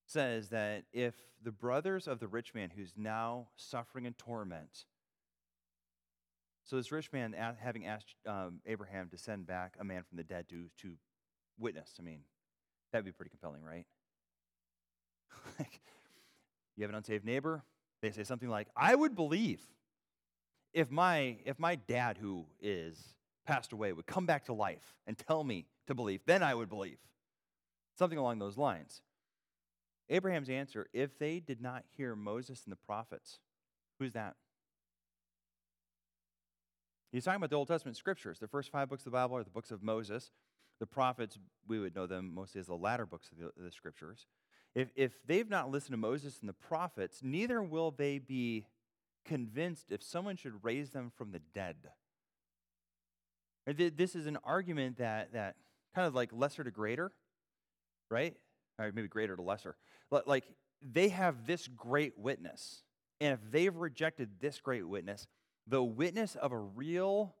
says 0.05 0.49
that 0.49 0.83
if 0.91 1.15
the 1.41 1.51
brothers 1.51 2.07
of 2.07 2.19
the 2.19 2.27
rich 2.27 2.53
man 2.53 2.71
who's 2.75 2.93
now 2.95 3.47
suffering 3.55 4.05
in 4.05 4.13
torment, 4.13 4.85
so 6.63 6.77
this 6.77 6.91
rich 6.91 7.11
man 7.11 7.35
having 7.59 7.85
asked 7.85 8.15
um, 8.27 8.59
Abraham 8.65 9.09
to 9.09 9.17
send 9.17 9.45
back 9.45 9.75
a 9.79 9.83
man 9.83 10.03
from 10.03 10.17
the 10.17 10.23
dead 10.23 10.47
to, 10.49 10.69
to 10.81 10.93
witness, 11.59 11.91
I 11.99 12.03
mean, 12.03 12.21
that'd 12.91 13.05
be 13.05 13.11
pretty 13.11 13.29
compelling, 13.29 13.63
right? 13.63 13.85
like, 15.59 15.81
you 16.75 16.83
have 16.83 16.89
an 16.89 16.95
unsaved 16.95 17.25
neighbor, 17.25 17.63
they 18.01 18.11
say 18.11 18.23
something 18.23 18.49
like, 18.49 18.67
I 18.75 18.95
would 18.95 19.15
believe 19.15 19.59
if 20.73 20.89
my, 20.89 21.37
if 21.45 21.59
my 21.59 21.75
dad, 21.75 22.17
who 22.17 22.45
is 22.61 23.15
passed 23.45 23.73
away, 23.73 23.93
would 23.93 24.07
come 24.07 24.25
back 24.25 24.45
to 24.45 24.53
life 24.53 24.95
and 25.05 25.17
tell 25.17 25.43
me 25.43 25.65
to 25.87 25.93
believe, 25.93 26.21
then 26.25 26.41
I 26.41 26.55
would 26.55 26.69
believe. 26.69 26.97
Something 27.97 28.17
along 28.17 28.39
those 28.39 28.57
lines. 28.57 29.01
Abraham's 30.09 30.49
answer 30.49 30.87
if 30.93 31.17
they 31.19 31.39
did 31.39 31.61
not 31.61 31.83
hear 31.95 32.15
Moses 32.15 32.63
and 32.65 32.71
the 32.71 32.77
prophets, 32.77 33.39
who's 33.99 34.13
that? 34.13 34.35
He's 37.13 37.25
talking 37.25 37.37
about 37.37 37.51
the 37.51 37.57
Old 37.57 37.67
Testament 37.67 37.95
scriptures. 37.95 38.39
The 38.39 38.47
first 38.47 38.71
five 38.71 38.89
books 38.89 39.01
of 39.01 39.05
the 39.05 39.11
Bible 39.11 39.37
are 39.37 39.43
the 39.43 39.51
books 39.51 39.69
of 39.69 39.83
Moses. 39.83 40.31
The 40.79 40.87
prophets, 40.87 41.37
we 41.67 41.79
would 41.79 41.95
know 41.95 42.07
them 42.07 42.33
mostly 42.33 42.59
as 42.59 42.65
the 42.67 42.73
latter 42.73 43.05
books 43.05 43.29
of 43.31 43.37
the, 43.37 43.51
the 43.55 43.71
scriptures. 43.71 44.25
If, 44.73 44.89
if 44.95 45.13
they've 45.27 45.47
not 45.47 45.69
listened 45.69 45.93
to 45.93 45.97
Moses 45.97 46.39
and 46.39 46.49
the 46.49 46.53
prophets, 46.53 47.19
neither 47.21 47.61
will 47.61 47.91
they 47.91 48.17
be 48.17 48.65
convinced 49.25 49.91
if 49.91 50.01
someone 50.01 50.37
should 50.37 50.63
raise 50.63 50.89
them 50.89 51.11
from 51.15 51.31
the 51.31 51.39
dead. 51.53 51.75
This 53.67 54.15
is 54.15 54.25
an 54.25 54.39
argument 54.43 54.97
that, 54.97 55.33
that 55.33 55.55
kind 55.93 56.07
of 56.07 56.15
like 56.15 56.31
lesser 56.33 56.63
to 56.63 56.71
greater, 56.71 57.11
right? 58.09 58.35
Or 58.79 58.91
maybe 58.91 59.07
greater 59.07 59.35
to 59.35 59.41
lesser. 59.43 59.75
Like 60.25 60.45
they 60.81 61.09
have 61.09 61.45
this 61.45 61.67
great 61.67 62.17
witness. 62.17 62.81
And 63.21 63.33
if 63.33 63.51
they've 63.51 63.75
rejected 63.75 64.31
this 64.41 64.59
great 64.59 64.85
witness, 64.85 65.27
the 65.67 65.83
witness 65.83 66.35
of 66.35 66.51
a 66.51 66.57
real 66.57 67.35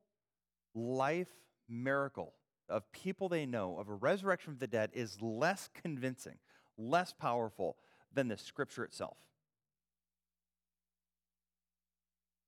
life 0.73 1.29
miracle 1.69 2.33
of 2.69 2.89
people 2.91 3.29
they 3.29 3.45
know, 3.45 3.77
of 3.77 3.89
a 3.89 3.93
resurrection 3.93 4.53
of 4.53 4.59
the 4.59 4.67
dead, 4.67 4.89
is 4.93 5.21
less 5.21 5.69
convincing, 5.73 6.37
less 6.77 7.13
powerful 7.13 7.77
than 8.13 8.27
the 8.27 8.37
scripture 8.37 8.83
itself. 8.83 9.17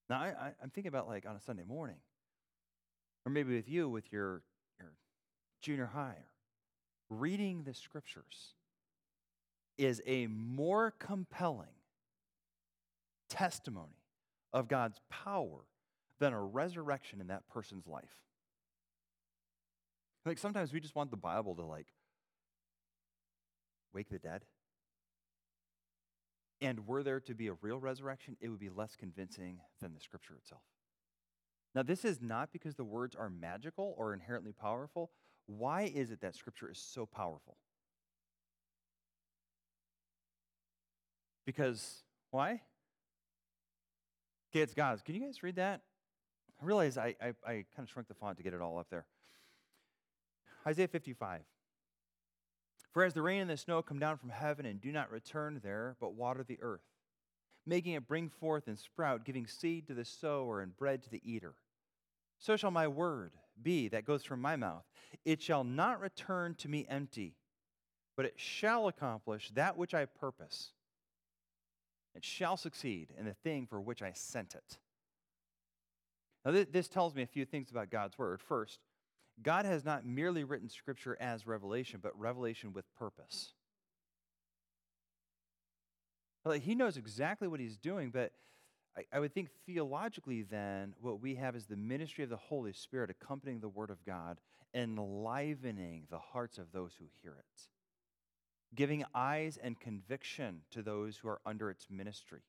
Now, 0.10 0.18
I, 0.18 0.54
am 0.62 0.70
thinking 0.70 0.88
about 0.88 1.08
like 1.08 1.26
on 1.26 1.36
a 1.36 1.42
Sunday 1.42 1.64
morning, 1.64 1.98
or 3.26 3.32
maybe 3.32 3.56
with 3.56 3.68
you 3.68 3.90
with 3.90 4.12
your, 4.12 4.44
your 4.80 4.94
junior 5.62 5.88
high, 5.88 6.18
reading 7.10 7.64
the 7.64 7.74
scriptures 7.74 8.54
is 9.78 10.02
a 10.06 10.28
more 10.28 10.92
compelling 11.00 11.68
testimony 13.30 14.05
of 14.56 14.70
God's 14.70 15.00
power 15.12 15.66
than 16.20 16.32
a 16.32 16.42
resurrection 16.42 17.20
in 17.20 17.28
that 17.28 17.48
person's 17.50 17.86
life. 17.86 18.16
Like 20.26 20.38
sometimes 20.38 20.72
we 20.74 20.80
just 20.80 20.96
want 20.96 21.12
the 21.12 21.18
Bible 21.18 21.54
to 21.56 21.64
like 21.64 21.88
wake 23.94 24.10
the 24.10 24.18
dead. 24.18 24.46
And 26.62 26.88
were 26.88 27.04
there 27.04 27.20
to 27.20 27.36
be 27.36 27.48
a 27.48 27.54
real 27.62 27.80
resurrection, 27.80 28.38
it 28.40 28.48
would 28.48 28.60
be 28.60 28.70
less 28.70 28.96
convincing 28.96 29.60
than 29.82 29.94
the 29.94 30.00
scripture 30.00 30.36
itself. 30.36 30.62
Now, 31.76 31.84
this 31.84 32.06
is 32.06 32.22
not 32.22 32.54
because 32.54 32.76
the 32.76 32.86
words 32.86 33.14
are 33.14 33.30
magical 33.30 33.94
or 33.98 34.14
inherently 34.14 34.54
powerful. 34.54 35.12
Why 35.48 35.92
is 35.94 36.12
it 36.12 36.22
that 36.22 36.34
scripture 36.34 36.72
is 36.72 36.80
so 36.80 37.06
powerful? 37.06 37.58
Because, 41.46 42.04
why? 42.32 42.62
It's 44.62 44.74
God's. 44.74 45.02
Can 45.02 45.16
you 45.16 45.22
guys 45.22 45.44
read 45.44 45.58
that? 45.58 45.82
I 46.62 46.66
realize 46.66 46.98
I, 46.98 47.16
I, 47.22 47.28
I 47.46 47.52
kind 47.76 47.80
of 47.80 47.90
shrunk 47.90 48.08
the 48.08 48.14
font 48.14 48.38
to 48.38 48.44
get 48.44 48.54
it 48.54 48.62
all 48.62 48.78
up 48.78 48.88
there. 48.90 49.06
Isaiah 50.66 50.88
55. 50.88 51.42
For 52.94 53.04
as 53.04 53.14
the 53.14 53.22
rain 53.22 53.42
and 53.42 53.50
the 53.50 53.58
snow 53.58 53.82
come 53.82 54.00
down 54.00 54.18
from 54.18 54.30
heaven 54.30 54.66
and 54.66 54.80
do 54.80 54.92
not 54.92 55.12
return 55.12 55.60
there, 55.62 55.98
but 56.00 56.14
water 56.14 56.44
the 56.44 56.58
earth, 56.62 56.86
making 57.66 57.94
it 57.94 58.08
bring 58.08 58.30
forth 58.30 58.68
and 58.68 58.80
sprout, 58.80 59.26
giving 59.26 59.46
seed 59.46 59.88
to 59.88 59.94
the 59.94 60.06
sower 60.06 60.62
and 60.62 60.78
bread 60.78 61.04
to 61.04 61.10
the 61.10 61.22
eater, 61.30 61.56
so 62.40 62.56
shall 62.56 62.72
my 62.72 62.88
word 62.88 63.34
be 63.62 63.90
that 63.90 64.06
goes 64.06 64.24
from 64.24 64.40
my 64.42 64.56
mouth. 64.56 64.86
It 65.26 65.42
shall 65.42 65.64
not 65.64 66.00
return 66.00 66.56
to 66.56 66.70
me 66.70 66.86
empty, 66.90 67.36
but 68.16 68.26
it 68.26 68.36
shall 68.38 68.88
accomplish 68.88 69.52
that 69.56 69.78
which 69.78 69.94
I 69.94 70.06
purpose 70.06 70.72
it 72.16 72.24
shall 72.24 72.58
succeed 72.58 73.10
in 73.18 73.26
the 73.26 73.34
thing 73.34 73.68
for 73.68 73.82
which 73.82 74.02
I 74.02 74.14
sent 74.14 74.56
it. 74.56 74.78
Now, 76.46 76.52
th- 76.52 76.70
this 76.72 76.88
tells 76.88 77.14
me 77.14 77.24
a 77.24 77.28
few 77.28 77.46
things 77.46 77.72
about 77.72 77.90
God's 77.90 78.18
word. 78.18 78.42
First, 78.42 78.80
God 79.42 79.66
has 79.66 79.84
not 79.84 80.06
merely 80.06 80.44
written 80.44 80.70
scripture 80.70 81.18
as 81.20 81.46
revelation, 81.46 82.00
but 82.02 82.18
revelation 82.18 82.72
with 82.72 82.86
purpose. 82.96 83.54
Like, 86.46 86.62
he 86.62 86.76
knows 86.76 86.96
exactly 86.96 87.48
what 87.48 87.60
he's 87.60 87.78
doing, 87.78 88.12
but 88.12 88.32
I, 88.96 89.04
I 89.12 89.20
would 89.20 89.34
think 89.34 89.50
theologically, 89.66 90.44
then, 90.44 90.94
what 91.02 91.20
we 91.20 91.36
have 91.36 91.56
is 91.56 91.66
the 91.66 91.76
ministry 91.76 92.24
of 92.24 92.30
the 92.30 92.38
Holy 92.38 92.72
Spirit 92.72 93.10
accompanying 93.10 93.60
the 93.60 93.68
word 93.68 93.90
of 93.90 94.06
God, 94.06 94.40
enlivening 94.74 96.04
the 96.12 96.20
hearts 96.20 96.60
of 96.60 96.72
those 96.72 96.94
who 97.00 97.06
hear 97.22 97.34
it 97.34 97.75
giving 98.76 99.04
eyes 99.14 99.58
and 99.62 99.80
conviction 99.80 100.62
to 100.72 100.82
those 100.82 101.18
who 101.18 101.30
are 101.30 101.42
under 101.46 101.70
its 101.70 101.88
ministry. 101.90 102.42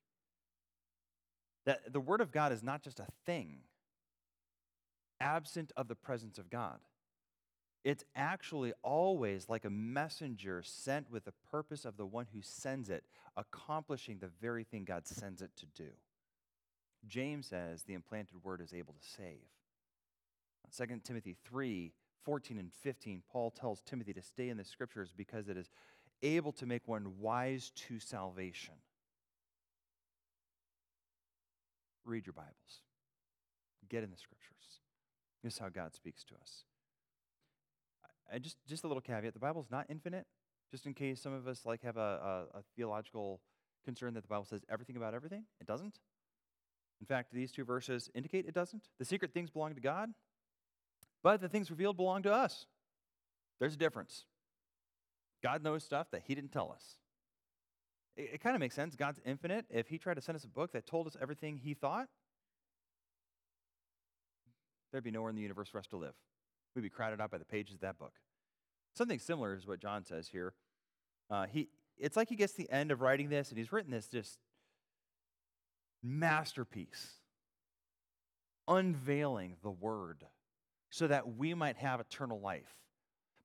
That 1.65 1.91
the 1.91 1.99
Word 1.99 2.21
of 2.21 2.31
God 2.31 2.51
is 2.51 2.63
not 2.63 2.81
just 2.81 2.99
a 2.99 3.07
thing 3.25 3.59
absent 5.19 5.71
of 5.75 5.87
the 5.87 5.95
presence 5.95 6.37
of 6.37 6.49
God. 6.49 6.79
It's 7.83 8.03
actually 8.15 8.73
always 8.83 9.47
like 9.47 9.65
a 9.65 9.69
messenger 9.69 10.61
sent 10.63 11.09
with 11.09 11.25
the 11.25 11.33
purpose 11.49 11.85
of 11.85 11.97
the 11.97 12.05
one 12.05 12.27
who 12.33 12.41
sends 12.41 12.89
it, 12.89 13.05
accomplishing 13.35 14.19
the 14.19 14.29
very 14.41 14.63
thing 14.63 14.83
God 14.83 15.07
sends 15.07 15.41
it 15.41 15.51
to 15.57 15.65
do. 15.67 15.89
James 17.07 17.47
says 17.47 17.83
the 17.83 17.93
implanted 17.93 18.43
word 18.43 18.61
is 18.61 18.73
able 18.73 18.93
to 18.93 19.07
save. 19.07 19.47
2 20.75 20.99
Timothy 21.03 21.35
3 21.45 21.93
14 22.23 22.57
and 22.57 22.73
15, 22.73 23.23
Paul 23.31 23.51
tells 23.51 23.79
Timothy 23.79 24.11
to 24.11 24.21
stay 24.21 24.49
in 24.49 24.57
the 24.57 24.65
scriptures 24.65 25.13
because 25.15 25.47
it 25.47 25.55
is 25.55 25.69
able 26.21 26.51
to 26.53 26.65
make 26.65 26.87
one 26.87 27.19
wise 27.19 27.71
to 27.75 27.99
salvation. 27.99 28.73
Read 32.05 32.25
your 32.25 32.33
Bibles, 32.33 32.81
get 33.89 34.03
in 34.03 34.11
the 34.11 34.17
scriptures. 34.17 34.53
This 35.43 35.53
is 35.53 35.59
how 35.59 35.69
God 35.69 35.93
speaks 35.93 36.23
to 36.25 36.35
us. 36.35 36.63
I 38.33 38.39
just, 38.39 38.57
just 38.67 38.83
a 38.83 38.87
little 38.87 39.01
caveat 39.01 39.33
the 39.33 39.39
Bible's 39.39 39.67
not 39.71 39.85
infinite, 39.89 40.25
just 40.71 40.85
in 40.85 40.93
case 40.93 41.21
some 41.21 41.33
of 41.33 41.47
us 41.47 41.65
like 41.65 41.83
have 41.83 41.97
a, 41.97 42.45
a, 42.53 42.59
a 42.59 42.61
theological 42.75 43.41
concern 43.85 44.13
that 44.15 44.21
the 44.21 44.27
Bible 44.27 44.45
says 44.45 44.61
everything 44.69 44.97
about 44.97 45.13
everything. 45.13 45.43
It 45.61 45.67
doesn't. 45.67 45.99
In 46.99 47.05
fact, 47.05 47.31
these 47.31 47.51
two 47.51 47.63
verses 47.63 48.09
indicate 48.15 48.45
it 48.47 48.53
doesn't. 48.53 48.83
The 48.99 49.05
secret 49.05 49.33
things 49.33 49.49
belong 49.49 49.75
to 49.75 49.81
God, 49.81 50.09
but 51.23 51.41
the 51.41 51.49
things 51.49 51.69
revealed 51.69 51.95
belong 51.95 52.23
to 52.23 52.33
us. 52.33 52.65
There's 53.59 53.75
a 53.75 53.77
difference. 53.77 54.25
God 55.43 55.63
knows 55.63 55.83
stuff 55.83 56.07
that 56.11 56.23
He 56.25 56.35
didn't 56.35 56.51
tell 56.51 56.71
us. 56.73 56.83
It, 58.15 58.31
it 58.33 58.41
kind 58.41 58.55
of 58.55 58.59
makes 58.59 58.75
sense. 58.75 58.95
God's 58.95 59.19
infinite. 59.25 59.65
If 59.69 59.87
He 59.87 59.97
tried 59.97 60.15
to 60.15 60.21
send 60.21 60.35
us 60.35 60.43
a 60.43 60.49
book 60.49 60.71
that 60.73 60.87
told 60.87 61.07
us 61.07 61.15
everything 61.21 61.57
He 61.57 61.73
thought, 61.73 62.07
there'd 64.91 65.03
be 65.03 65.11
nowhere 65.11 65.29
in 65.29 65.35
the 65.35 65.41
universe 65.41 65.69
for 65.69 65.79
us 65.79 65.87
to 65.87 65.97
live. 65.97 66.13
We'd 66.75 66.81
be 66.81 66.89
crowded 66.89 67.21
out 67.21 67.31
by 67.31 67.37
the 67.37 67.45
pages 67.45 67.75
of 67.75 67.81
that 67.81 67.97
book. 67.97 68.13
Something 68.95 69.19
similar 69.19 69.53
is 69.55 69.67
what 69.67 69.79
John 69.79 70.03
says 70.03 70.27
here. 70.27 70.53
Uh, 71.29 71.45
he, 71.45 71.69
it's 71.97 72.15
like 72.15 72.29
he 72.29 72.35
gets 72.35 72.53
the 72.53 72.69
end 72.71 72.91
of 72.91 73.01
writing 73.01 73.29
this, 73.29 73.49
and 73.49 73.57
he's 73.57 73.71
written 73.71 73.91
this 73.91 74.07
just 74.07 74.39
masterpiece, 76.03 77.13
unveiling 78.67 79.57
the 79.63 79.71
Word 79.71 80.25
so 80.89 81.07
that 81.07 81.35
we 81.35 81.53
might 81.53 81.77
have 81.77 81.99
eternal 81.99 82.39
life. 82.39 82.75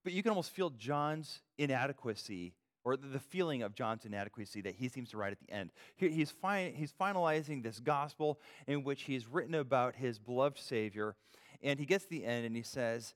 But 0.04 0.12
you 0.12 0.22
can 0.22 0.30
almost 0.30 0.50
feel 0.50 0.70
John's 0.70 1.40
inadequacy 1.58 2.54
or 2.84 2.96
the 2.96 3.20
feeling 3.20 3.62
of 3.62 3.74
John's 3.74 4.04
inadequacy 4.04 4.60
that 4.62 4.74
he 4.74 4.88
seems 4.88 5.10
to 5.10 5.16
write 5.16 5.32
at 5.32 5.40
the 5.40 5.52
end. 5.52 5.70
He's, 5.96 6.30
fi- 6.30 6.72
he's 6.74 6.92
finalizing 6.92 7.62
this 7.62 7.78
gospel 7.78 8.40
in 8.66 8.82
which 8.82 9.02
he's 9.02 9.28
written 9.28 9.54
about 9.54 9.94
his 9.94 10.18
beloved 10.18 10.58
Savior, 10.58 11.14
and 11.62 11.78
he 11.78 11.86
gets 11.86 12.04
to 12.04 12.10
the 12.10 12.24
end 12.24 12.44
and 12.44 12.56
he 12.56 12.62
says, 12.62 13.14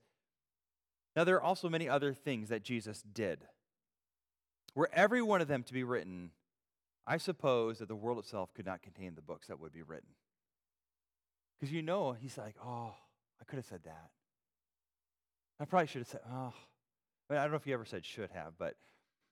Now 1.17 1.25
there 1.25 1.37
are 1.37 1.43
also 1.43 1.69
many 1.69 1.89
other 1.89 2.15
things 2.15 2.49
that 2.49 2.63
Jesus 2.63 3.03
did. 3.03 3.45
Were 4.75 4.91
every 4.93 5.23
one 5.23 5.41
of 5.41 5.49
them 5.49 5.63
to 5.65 5.73
be 5.73 5.83
written, 5.83 6.31
I 7.07 7.17
suppose 7.17 7.79
that 7.79 7.89
the 7.89 7.97
world 7.97 8.19
itself 8.19 8.55
could 8.55 8.67
not 8.67 8.83
contain 8.83 9.15
the 9.15 9.23
books 9.23 9.49
that 9.49 9.59
would 9.59 9.73
be 9.73 9.83
written. 9.83 10.11
Because 11.59 11.73
you 11.73 11.83
know, 11.83 12.13
he's 12.13 12.39
like, 12.39 12.55
Oh, 12.65 12.95
I 13.41 13.45
could 13.45 13.57
have 13.57 13.65
said 13.65 13.83
that. 13.85 14.11
I 15.59 15.65
probably 15.65 15.87
should 15.89 16.03
have 16.03 16.09
said, 16.09 16.21
Oh, 16.31 16.53
I, 17.31 17.37
I 17.37 17.43
don't 17.43 17.51
know 17.51 17.57
if 17.57 17.65
he 17.65 17.73
ever 17.73 17.85
said 17.85 18.05
should 18.05 18.31
have, 18.31 18.53
but 18.59 18.75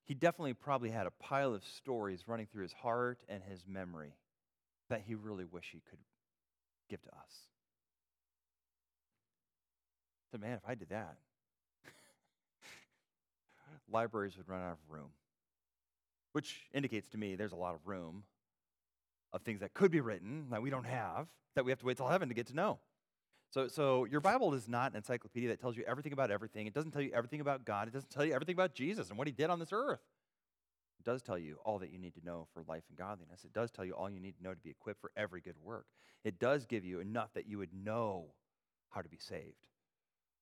he 0.05 0.15
definitely 0.15 0.55
probably 0.55 0.91
had 0.91 1.07
a 1.07 1.11
pile 1.11 1.55
of 1.55 1.65
stories 1.65 2.25
running 2.27 2.47
through 2.47 2.63
his 2.63 2.73
heart 2.73 3.21
and 3.29 3.43
his 3.43 3.65
memory 3.67 4.15
that 4.91 5.03
he 5.07 5.15
really 5.15 5.45
wished 5.45 5.71
he 5.73 5.83
could 5.89 5.99
give 6.91 7.03
to 7.03 7.09
us. 7.09 7.49
So, 10.31 10.39
man, 10.39 10.55
if 10.55 10.69
I 10.69 10.75
did 10.75 10.91
that, 10.91 11.17
libraries 13.91 14.37
would 14.37 14.49
run 14.49 14.61
out 14.61 14.73
of 14.73 14.79
room, 14.89 15.11
which 16.33 16.67
indicates 16.75 17.09
to 17.11 17.19
me 17.19 17.37
there's 17.37 17.53
a 17.53 17.57
lot 17.57 17.75
of 17.75 17.81
room 17.87 18.25
of 19.33 19.43
things 19.43 19.61
that 19.61 19.75
could 19.75 19.91
be 19.91 20.01
written 20.01 20.47
that 20.51 20.61
we 20.61 20.71
don't 20.71 20.87
have 20.87 21.27
that 21.55 21.65
we 21.65 21.71
have 21.71 21.79
to 21.79 21.87
wait 21.87 21.97
till 21.97 22.09
heaven 22.09 22.29
to 22.29 22.35
get 22.35 22.49
to 22.49 22.55
know. 22.55 22.79
So, 23.55 23.69
so 23.69 24.05
your 24.05 24.21
Bible 24.21 24.53
is 24.55 24.69
not 24.69 24.91
an 24.91 24.97
encyclopedia 24.97 25.49
that 25.51 25.61
tells 25.61 25.77
you 25.77 25.85
everything 25.87 26.13
about 26.13 26.33
everything. 26.33 26.67
It 26.67 26.75
doesn't 26.75 26.91
tell 26.91 27.01
you 27.01 27.13
everything 27.15 27.41
about 27.41 27.65
God. 27.65 27.87
It 27.87 27.95
doesn't 27.95 28.11
tell 28.11 28.25
you 28.25 28.33
everything 28.33 28.57
about 28.57 28.75
Jesus 28.75 29.11
and 29.11 29.17
what 29.17 29.29
he 29.29 29.33
did 29.33 29.49
on 29.49 29.61
this 29.61 29.69
earth. 29.73 30.01
It 30.99 31.09
does 31.09 31.23
tell 31.23 31.39
you 31.39 31.59
all 31.65 31.79
that 31.79 31.93
you 31.93 31.99
need 32.01 32.15
to 32.15 32.25
know 32.25 32.49
for 32.53 32.65
life 32.67 32.83
and 32.89 32.99
godliness. 32.99 33.45
It 33.45 33.53
does 33.53 33.71
tell 33.71 33.85
you 33.85 33.93
all 33.93 34.11
you 34.11 34.19
need 34.19 34.37
to 34.39 34.43
know 34.43 34.55
to 34.55 34.61
be 34.61 34.71
equipped 34.71 35.01
for 35.01 35.13
every 35.17 35.41
good 35.41 35.55
work. 35.63 35.87
It 36.25 36.41
does 36.41 36.67
give 36.67 36.85
you 36.85 36.99
enough 36.99 37.33
that 37.35 37.47
you 37.47 37.59
would 37.59 37.73
know 37.73 38.25
how 38.91 39.03
to 39.03 39.09
be 39.09 39.19
saved. 39.21 39.69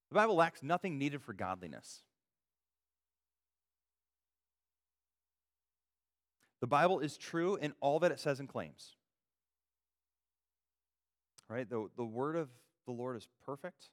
The 0.08 0.14
Bible 0.14 0.34
lacks 0.34 0.62
nothing 0.62 0.96
needed 0.96 1.20
for 1.20 1.34
godliness. 1.34 2.04
The 6.62 6.66
Bible 6.66 7.00
is 7.00 7.18
true 7.18 7.56
in 7.56 7.74
all 7.82 7.98
that 7.98 8.10
it 8.10 8.20
says 8.20 8.40
and 8.40 8.48
claims. 8.48 8.96
Right? 11.50 11.68
The, 11.68 11.88
the 11.94 12.06
word 12.06 12.36
of 12.36 12.48
the 12.86 12.92
Lord 12.92 13.16
is 13.16 13.28
perfect, 13.44 13.90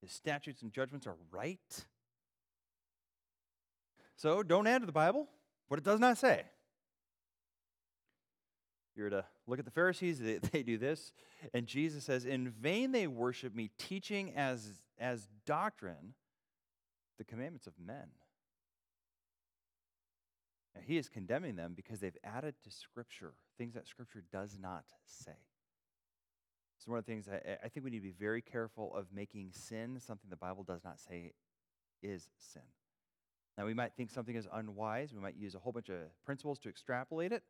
his 0.00 0.12
statutes 0.12 0.62
and 0.62 0.72
judgments 0.72 1.06
are 1.06 1.16
right. 1.30 1.84
So 4.16 4.42
don't 4.42 4.66
add 4.66 4.80
to 4.80 4.86
the 4.86 4.92
Bible 4.92 5.28
what 5.68 5.78
it 5.78 5.84
does 5.84 6.00
not 6.00 6.18
say. 6.18 6.42
You're 8.96 9.10
to 9.10 9.24
look 9.46 9.58
at 9.58 9.64
the 9.64 9.70
Pharisees, 9.70 10.20
they, 10.20 10.38
they, 10.52 10.62
do 10.62 10.78
this. 10.78 11.12
And 11.52 11.66
Jesus 11.66 12.04
says, 12.04 12.24
In 12.24 12.50
vain 12.50 12.92
they 12.92 13.06
worship 13.06 13.54
me, 13.54 13.70
teaching 13.78 14.32
as, 14.36 14.70
as 14.98 15.28
doctrine 15.46 16.14
the 17.18 17.24
commandments 17.24 17.66
of 17.66 17.72
men. 17.84 18.08
Now, 20.74 20.82
he 20.84 20.96
is 20.96 21.08
condemning 21.08 21.56
them 21.56 21.74
because 21.74 22.00
they've 22.00 22.16
added 22.24 22.54
to 22.64 22.70
Scripture 22.70 23.34
things 23.58 23.74
that 23.74 23.86
Scripture 23.86 24.22
does 24.32 24.58
not 24.60 24.84
say. 25.06 25.36
So, 26.84 26.90
one 26.90 26.98
of 26.98 27.06
the 27.06 27.12
things 27.12 27.28
I, 27.28 27.56
I 27.64 27.68
think 27.68 27.84
we 27.84 27.90
need 27.90 28.00
to 28.00 28.04
be 28.04 28.14
very 28.18 28.42
careful 28.42 28.94
of 28.94 29.06
making 29.14 29.52
sin 29.52 29.98
something 29.98 30.28
the 30.28 30.36
Bible 30.36 30.64
does 30.64 30.84
not 30.84 31.00
say 31.00 31.32
is 32.02 32.28
sin. 32.36 32.62
Now, 33.56 33.64
we 33.64 33.72
might 33.72 33.92
think 33.96 34.10
something 34.10 34.34
is 34.34 34.46
unwise. 34.52 35.14
We 35.14 35.20
might 35.20 35.36
use 35.36 35.54
a 35.54 35.58
whole 35.58 35.72
bunch 35.72 35.88
of 35.88 35.98
principles 36.26 36.58
to 36.60 36.68
extrapolate 36.68 37.32
it. 37.32 37.42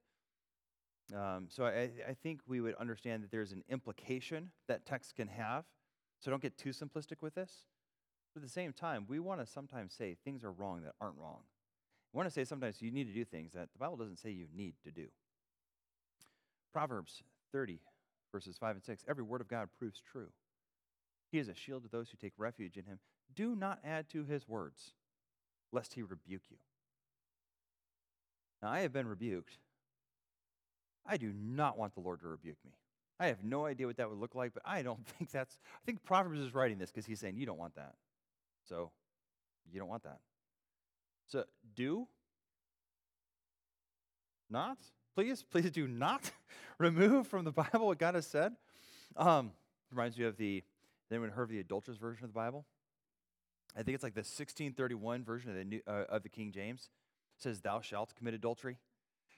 Um, 1.12 1.46
so, 1.48 1.64
I, 1.64 1.90
I 2.08 2.14
think 2.22 2.40
we 2.46 2.60
would 2.60 2.74
understand 2.76 3.24
that 3.24 3.32
there's 3.32 3.52
an 3.52 3.64
implication 3.68 4.50
that 4.68 4.86
text 4.86 5.16
can 5.16 5.28
have. 5.28 5.64
So, 6.20 6.30
don't 6.30 6.42
get 6.42 6.56
too 6.56 6.70
simplistic 6.70 7.20
with 7.20 7.34
this. 7.34 7.66
But 8.34 8.42
at 8.42 8.46
the 8.46 8.52
same 8.52 8.72
time, 8.72 9.06
we 9.08 9.18
want 9.18 9.40
to 9.40 9.46
sometimes 9.46 9.94
say 9.94 10.16
things 10.24 10.44
are 10.44 10.52
wrong 10.52 10.82
that 10.82 10.94
aren't 11.00 11.16
wrong. 11.16 11.40
We 12.12 12.18
want 12.18 12.28
to 12.28 12.32
say 12.32 12.44
sometimes 12.44 12.80
you 12.80 12.92
need 12.92 13.08
to 13.08 13.12
do 13.12 13.24
things 13.24 13.52
that 13.54 13.68
the 13.72 13.78
Bible 13.80 13.96
doesn't 13.96 14.18
say 14.18 14.30
you 14.30 14.46
need 14.54 14.74
to 14.84 14.92
do. 14.92 15.06
Proverbs 16.72 17.22
30, 17.52 17.80
verses 18.34 18.58
5 18.58 18.74
and 18.74 18.84
6 18.84 19.04
every 19.08 19.22
word 19.22 19.40
of 19.40 19.48
God 19.48 19.68
proves 19.78 20.02
true. 20.10 20.26
He 21.30 21.38
is 21.38 21.48
a 21.48 21.54
shield 21.54 21.84
to 21.84 21.88
those 21.88 22.10
who 22.10 22.16
take 22.16 22.32
refuge 22.36 22.76
in 22.76 22.84
him. 22.84 22.98
Do 23.34 23.54
not 23.54 23.78
add 23.84 24.08
to 24.10 24.24
his 24.24 24.48
words, 24.48 24.92
lest 25.72 25.94
he 25.94 26.02
rebuke 26.02 26.42
you. 26.50 26.56
Now, 28.60 28.70
I 28.70 28.80
have 28.80 28.92
been 28.92 29.06
rebuked. 29.06 29.58
I 31.06 31.16
do 31.16 31.32
not 31.32 31.78
want 31.78 31.94
the 31.94 32.00
Lord 32.00 32.20
to 32.22 32.28
rebuke 32.28 32.56
me. 32.64 32.72
I 33.20 33.26
have 33.26 33.44
no 33.44 33.66
idea 33.66 33.86
what 33.86 33.98
that 33.98 34.10
would 34.10 34.18
look 34.18 34.34
like, 34.34 34.52
but 34.52 34.62
I 34.66 34.82
don't 34.82 35.06
think 35.18 35.30
that's. 35.30 35.58
I 35.74 35.84
think 35.86 36.02
Proverbs 36.02 36.40
is 36.40 36.54
writing 36.54 36.78
this 36.78 36.90
because 36.90 37.06
he's 37.06 37.20
saying, 37.20 37.36
You 37.36 37.46
don't 37.46 37.58
want 37.58 37.76
that. 37.76 37.94
So, 38.68 38.90
you 39.70 39.78
don't 39.78 39.88
want 39.88 40.02
that. 40.04 40.18
So, 41.26 41.44
do 41.76 42.08
not 44.50 44.78
please, 45.14 45.42
please 45.42 45.70
do 45.70 45.86
not 45.86 46.30
remove 46.78 47.26
from 47.26 47.44
the 47.44 47.52
Bible 47.52 47.86
what 47.86 47.98
God 47.98 48.14
has 48.14 48.26
said. 48.26 48.54
Um, 49.16 49.52
reminds 49.90 50.18
me 50.18 50.24
of 50.24 50.36
the, 50.36 50.62
anyone 51.10 51.30
heard 51.30 51.44
of 51.44 51.50
the 51.50 51.60
adulterous 51.60 51.98
version 51.98 52.24
of 52.24 52.30
the 52.30 52.34
Bible? 52.34 52.64
I 53.76 53.82
think 53.82 53.94
it's 53.94 54.04
like 54.04 54.14
the 54.14 54.20
1631 54.20 55.24
version 55.24 55.50
of 55.50 55.56
the, 55.56 55.64
New, 55.64 55.80
uh, 55.86 56.04
of 56.08 56.22
the 56.22 56.28
King 56.28 56.52
James. 56.52 56.90
It 57.38 57.42
says, 57.42 57.60
Thou 57.60 57.80
shalt 57.80 58.14
commit 58.16 58.34
adultery. 58.34 58.78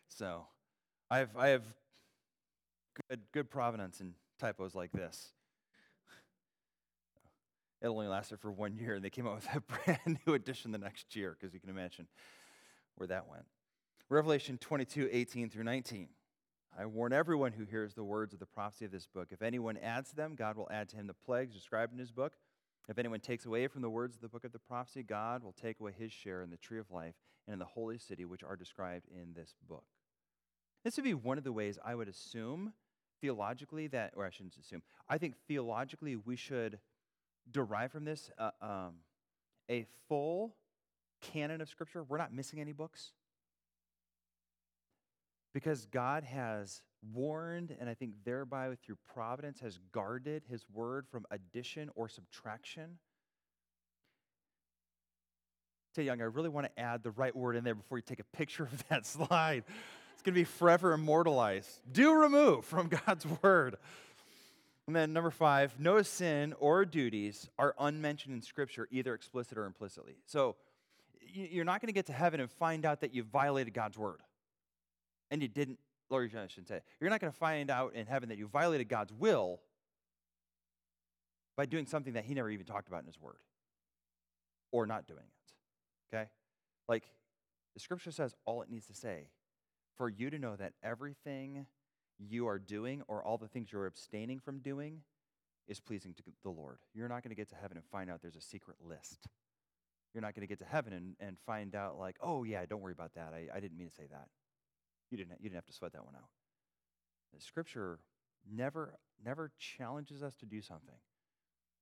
So 0.09 0.47
I 1.11 1.19
have, 1.19 1.37
I 1.37 1.49
have 1.49 1.63
good, 3.09 3.21
good 3.33 3.51
provenance 3.51 4.01
in 4.01 4.15
typos 4.39 4.75
like 4.75 4.93
this. 4.93 5.31
It 7.83 7.89
only 7.89 8.07
lasted 8.07 8.41
for 8.41 8.51
one 8.51 8.77
year, 8.77 8.95
and 8.95 9.05
they 9.05 9.11
came 9.11 9.27
out 9.27 9.37
with 9.37 9.49
a 9.55 9.61
brand 9.85 10.19
new 10.27 10.35
edition 10.35 10.73
the 10.73 10.79
next 10.79 11.15
year, 11.15 11.37
because 11.39 11.55
you 11.55 11.61
can 11.61 11.71
imagine 11.71 12.07
where 12.97 13.07
that 13.09 13.29
went. 13.29 13.45
Revelation 14.09 14.57
22, 14.59 15.09
18 15.11 15.51
through 15.51 15.65
19. 15.65 16.09
I 16.79 16.87
warn 16.87 17.13
everyone 17.13 17.53
who 17.53 17.65
hears 17.65 17.95
the 17.95 18.05
words 18.05 18.33
of 18.33 18.39
the 18.39 18.47
prophecy 18.47 18.85
of 18.85 18.93
this 18.93 19.09
book. 19.09 19.29
If 19.33 19.43
anyone 19.43 19.77
adds 19.79 20.11
to 20.11 20.17
them, 20.17 20.37
God 20.37 20.57
will 20.57 20.69
add 20.71 20.89
to 20.91 20.97
him 20.97 21.09
the 21.09 21.15
plagues 21.15 21.55
described 21.55 21.93
in 21.93 21.99
his 21.99 22.13
book. 22.13 22.35
If 22.89 22.99
anyone 22.99 23.19
takes 23.19 23.47
away 23.47 23.67
from 23.67 23.83
the 23.83 23.91
words 23.91 24.15
of 24.15 24.21
the 24.21 24.29
book 24.29 24.45
of 24.45 24.53
the 24.53 24.61
prophecy, 24.61 25.03
God 25.03 25.43
will 25.43 25.55
take 25.61 25.81
away 25.81 25.91
his 25.99 26.13
share 26.13 26.43
in 26.43 26.51
the 26.51 26.57
tree 26.57 26.79
of 26.79 26.93
life 26.93 27.17
and 27.49 27.53
in 27.55 27.59
the 27.59 27.65
holy 27.65 27.99
city, 27.99 28.25
which 28.25 28.45
are 28.45 28.55
described 28.55 29.07
in 29.11 29.33
this 29.35 29.57
book. 29.69 29.85
This 30.85 30.97
would 30.97 31.05
be 31.05 31.15
one 31.15 31.37
of 31.37 31.43
the 31.43 31.53
ways 31.53 31.77
I 31.85 31.97
would 31.97 32.09
assume 32.09 32.75
theologically 33.21 33.89
that, 33.89 34.13
or 34.17 34.25
I 34.25 34.31
shouldn't 34.31 34.57
assume, 34.57 34.83
I 35.09 35.19
think 35.19 35.35
theologically 35.49 36.15
we 36.15 36.37
should 36.37 36.79
derive 37.51 37.91
from 37.91 38.05
this 38.05 38.31
uh, 38.39 38.51
um, 38.63 38.95
a 39.69 39.85
full 40.09 40.55
canon 41.21 41.61
of 41.61 41.69
Scripture. 41.69 42.05
We're 42.05 42.19
not 42.19 42.33
missing 42.33 42.61
any 42.61 42.73
books. 42.73 43.13
Because 45.57 45.87
God 45.87 46.23
has 46.23 46.83
warned, 47.15 47.75
and 47.81 47.89
I 47.89 47.95
think 47.95 48.13
thereby 48.27 48.75
through 48.85 48.99
providence 49.15 49.59
has 49.61 49.79
guarded 49.91 50.43
his 50.51 50.67
word 50.71 51.07
from 51.11 51.25
addition 51.31 51.89
or 51.95 52.11
subtraction. 52.11 52.99
Say, 55.95 56.03
Young, 56.03 56.21
I 56.21 56.25
really 56.25 56.51
want 56.51 56.67
to 56.67 56.79
add 56.79 57.03
the 57.03 57.11
right 57.11 57.35
word 57.35 57.57
in 57.57 57.65
there 57.65 57.75
before 57.75 57.97
you 57.97 58.03
take 58.03 58.21
a 58.21 58.37
picture 58.37 58.65
of 58.65 58.87
that 58.89 59.07
slide. 59.07 59.65
It's 60.13 60.23
going 60.23 60.35
to 60.35 60.41
be 60.41 60.45
forever 60.45 60.93
immortalized. 60.93 61.81
Do 61.91 62.13
remove 62.13 62.67
from 62.67 62.89
God's 63.07 63.25
word. 63.43 63.77
And 64.87 64.95
then 64.95 65.15
number 65.15 65.31
five, 65.31 65.81
no 65.81 66.03
sin 66.03 66.53
or 66.61 66.85
duties 66.85 67.49
are 67.59 67.75
unmentioned 67.79 68.35
in 68.35 68.43
Scripture, 68.43 68.89
either 68.91 69.15
explicit 69.15 69.57
or 69.57 69.65
implicitly. 69.65 70.17
So 70.27 70.57
you're 71.33 71.65
not 71.65 71.81
going 71.81 71.89
to 71.89 71.95
get 71.95 72.05
to 72.09 72.13
heaven 72.13 72.41
and 72.41 72.51
find 72.51 72.85
out 72.85 73.01
that 73.01 73.15
you 73.15 73.23
violated 73.23 73.73
God's 73.73 73.97
word 73.97 74.21
and 75.31 75.43
you 75.43 75.49
didn't, 75.49 75.79
Lord, 76.11 76.31
I 76.35 76.47
shouldn't 76.47 76.69
say, 76.69 76.81
you're 77.01 77.11
not 77.11 77.21
going 77.21 77.33
to 77.33 77.39
find 77.39 77.71
out 77.71 77.95
in 77.95 78.07
heaven 78.07 78.29
that 78.29 78.39
you 78.39 78.47
violated 78.47 78.89
God's 78.89 79.13
will 79.13 79.61
by 81.57 81.67
doing 81.67 81.87
something 81.87 82.13
that 82.15 82.25
He 82.25 82.35
never 82.35 82.51
even 82.51 82.67
talked 82.67 82.89
about 82.89 83.01
in 83.01 83.07
His 83.07 83.21
Word 83.21 83.39
or 84.73 84.87
not 84.87 85.07
doing 85.07 85.21
it. 85.21 86.15
Okay? 86.15 86.29
Like, 86.89 87.05
the 87.75 87.81
scripture 87.81 88.11
says 88.11 88.35
all 88.45 88.63
it 88.63 88.71
needs 88.71 88.87
to 88.87 88.95
say 88.95 89.29
for 89.97 90.09
you 90.09 90.31
to 90.31 90.39
know 90.39 90.57
that 90.57 90.75
everything 90.83 91.67
you 92.19 92.47
are 92.49 92.59
doing 92.59 93.03
or 93.09 93.23
all 93.23 93.39
the 93.39 93.49
things 93.49 93.73
you're 93.73 93.87
abstaining 93.87 94.39
from 94.39 94.61
doing 94.61 95.01
is 95.69 95.81
pleasing 95.81 96.15
to 96.15 96.23
the 96.43 96.51
Lord. 96.51 96.79
You're 96.95 97.09
not 97.09 97.23
going 97.23 97.31
to 97.31 97.37
get 97.37 97.49
to 97.51 97.57
heaven 97.57 97.77
and 97.77 97.85
find 97.87 98.11
out 98.11 98.23
there's 98.23 98.37
a 98.37 98.41
secret 98.41 98.77
list. 98.81 99.27
You're 100.15 100.23
not 100.23 100.35
going 100.35 100.43
to 100.43 100.47
get 100.47 100.61
to 100.61 100.65
heaven 100.65 100.93
and, 100.93 101.17
and 101.21 101.37
find 101.45 101.75
out, 101.75 101.99
like, 101.99 102.17
oh, 102.23 102.45
yeah, 102.45 102.65
don't 102.65 102.81
worry 102.81 102.93
about 102.93 103.15
that. 103.15 103.35
I, 103.35 103.49
I 103.55 103.61
didn't 103.61 103.77
mean 103.77 103.89
to 103.89 103.95
say 103.95 104.07
that. 104.11 104.29
You 105.11 105.19
didn't, 105.19 105.39
you 105.41 105.49
didn't 105.49 105.57
have 105.57 105.67
to 105.67 105.73
sweat 105.73 105.93
that 105.93 106.05
one 106.05 106.15
out. 106.15 106.29
The 107.35 107.41
scripture 107.41 108.01
never, 108.51 108.95
never 109.25 109.53
challenges 109.59 110.23
us 110.23 110.35
to 110.37 110.47
do 110.47 110.61
something 110.61 110.97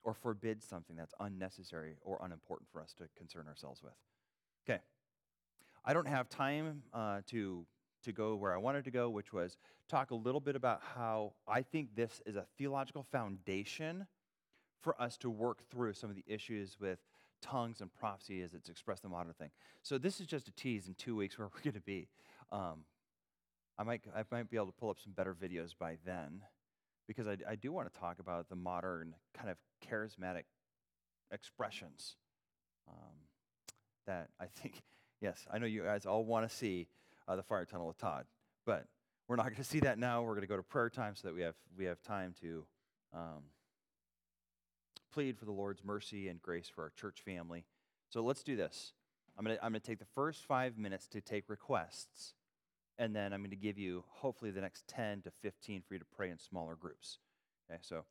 or 0.03 0.15
forbids 0.15 0.65
something 0.65 0.97
that's 0.97 1.15
unnecessary 1.21 1.97
or 2.03 2.21
unimportant 2.23 2.69
for 2.71 2.83
us 2.83 2.93
to 2.95 3.05
concern 3.17 3.47
ourselves 3.49 3.83
with. 3.83 3.95
Okay. 4.69 4.81
I 5.85 5.93
don't 5.93 6.09
have 6.09 6.29
time 6.29 6.83
uh, 6.93 7.21
to 7.29 7.67
to 8.05 8.13
go 8.13 8.37
where 8.37 8.55
I 8.55 8.59
wanted 8.59 8.85
to 8.85 8.91
go, 8.91 9.09
which 9.09 9.33
was 9.33 9.57
talk 9.89 10.11
a 10.11 10.15
little 10.15 10.41
bit 10.41 10.57
about 10.57 10.83
how 10.95 11.33
I 11.49 11.63
think 11.63 11.97
this 11.97 12.21
is 12.27 12.37
a 12.37 12.45
theological 12.59 13.03
foundation 13.03 14.07
for 14.81 15.01
us 15.01 15.17
to 15.19 15.31
work 15.31 15.63
through 15.71 15.95
some 15.95 16.11
of 16.11 16.17
the 16.17 16.25
issues 16.27 16.77
with 16.79 16.99
tongues 17.41 17.81
and 17.81 17.93
prophecy 17.93 18.43
as 18.43 18.55
it's 18.55 18.69
expressed 18.69 19.05
in 19.05 19.11
the 19.11 19.17
modern 19.17 19.33
thing. 19.35 19.51
So 19.83 19.99
this 19.99 20.21
is 20.21 20.27
just 20.27 20.49
a 20.49 20.53
tease 20.53 20.87
in 20.87 20.95
two 20.95 21.17
weeks 21.17 21.39
where 21.39 21.49
we're 21.49 21.63
going 21.63 21.75
to 21.75 21.81
be. 21.81 22.09
Um, 22.53 22.85
I 23.79 23.83
might 23.83 24.03
I 24.15 24.23
might 24.31 24.51
be 24.51 24.57
able 24.57 24.67
to 24.67 24.73
pull 24.73 24.91
up 24.91 24.99
some 25.03 25.13
better 25.13 25.35
videos 25.35 25.77
by 25.79 25.97
then, 26.05 26.43
because 27.07 27.27
I, 27.27 27.37
I 27.49 27.55
do 27.57 27.73
want 27.73 27.93
to 27.93 27.99
talk 27.99 28.19
about 28.19 28.49
the 28.49 28.57
modern 28.57 29.15
kind 29.37 29.51
of 29.51 29.57
charismatic 29.89 30.45
expressions 31.31 32.17
um, 32.89 33.15
that 34.07 34.29
I 34.41 34.47
think. 34.47 34.83
Yes, 35.21 35.47
I 35.51 35.57
know 35.57 35.65
you 35.65 35.85
guys 35.85 36.05
all 36.05 36.23
want 36.23 36.47
to 36.47 36.55
see 36.55 36.87
uh, 37.27 37.35
the 37.35 37.43
fire 37.43 37.65
tunnel 37.65 37.87
with 37.87 37.97
Todd, 37.97 38.27
but 38.67 38.85
we're 39.27 39.37
not 39.37 39.45
going 39.45 39.57
to 39.57 39.65
see 39.65 39.81
that 39.81 39.97
now. 39.97 40.21
We're 40.21 40.35
going 40.35 40.43
to 40.43 40.49
go 40.49 40.57
to 40.57 40.63
prayer 40.63 40.91
time 40.91 41.15
so 41.17 41.29
that 41.29 41.35
we 41.35 41.41
have 41.41 41.55
we 41.79 41.87
have 41.87 42.03
time 42.03 42.35
to. 42.43 42.67
Um, 43.15 43.45
plead 45.15 45.39
for 45.39 45.45
the 45.45 45.53
Lord's 45.53 45.85
mercy 45.85 46.29
and 46.29 46.43
grace 46.43 46.69
for 46.69 46.83
our 46.83 46.91
church 46.91 47.23
family. 47.25 47.65
So 48.11 48.21
let's 48.23 48.43
do 48.43 48.57
this. 48.57 48.93
I'm 49.39 49.45
going 49.45 49.57
to 49.57 49.65
I'm 49.65 49.71
going 49.71 49.81
to 49.81 49.87
take 49.87 50.01
the 50.01 50.05
first 50.15 50.45
five 50.45 50.77
minutes 50.77 51.07
to 51.09 51.21
take 51.21 51.49
requests, 51.49 52.35
and 52.99 53.15
then 53.15 53.33
I'm 53.33 53.41
going 53.41 53.51
to 53.51 53.57
give 53.57 53.79
you 53.79 54.05
hopefully 54.09 54.51
the 54.51 54.61
next 54.61 54.87
10 54.89 55.23
to 55.23 55.31
15 55.43 55.83
for 55.87 55.95
you 55.95 56.01
to 56.01 56.07
pray 56.17 56.31
in 56.31 56.39
smaller 56.39 56.75
groups. 56.75 57.19
Okay, 57.71 57.81
so 57.83 58.03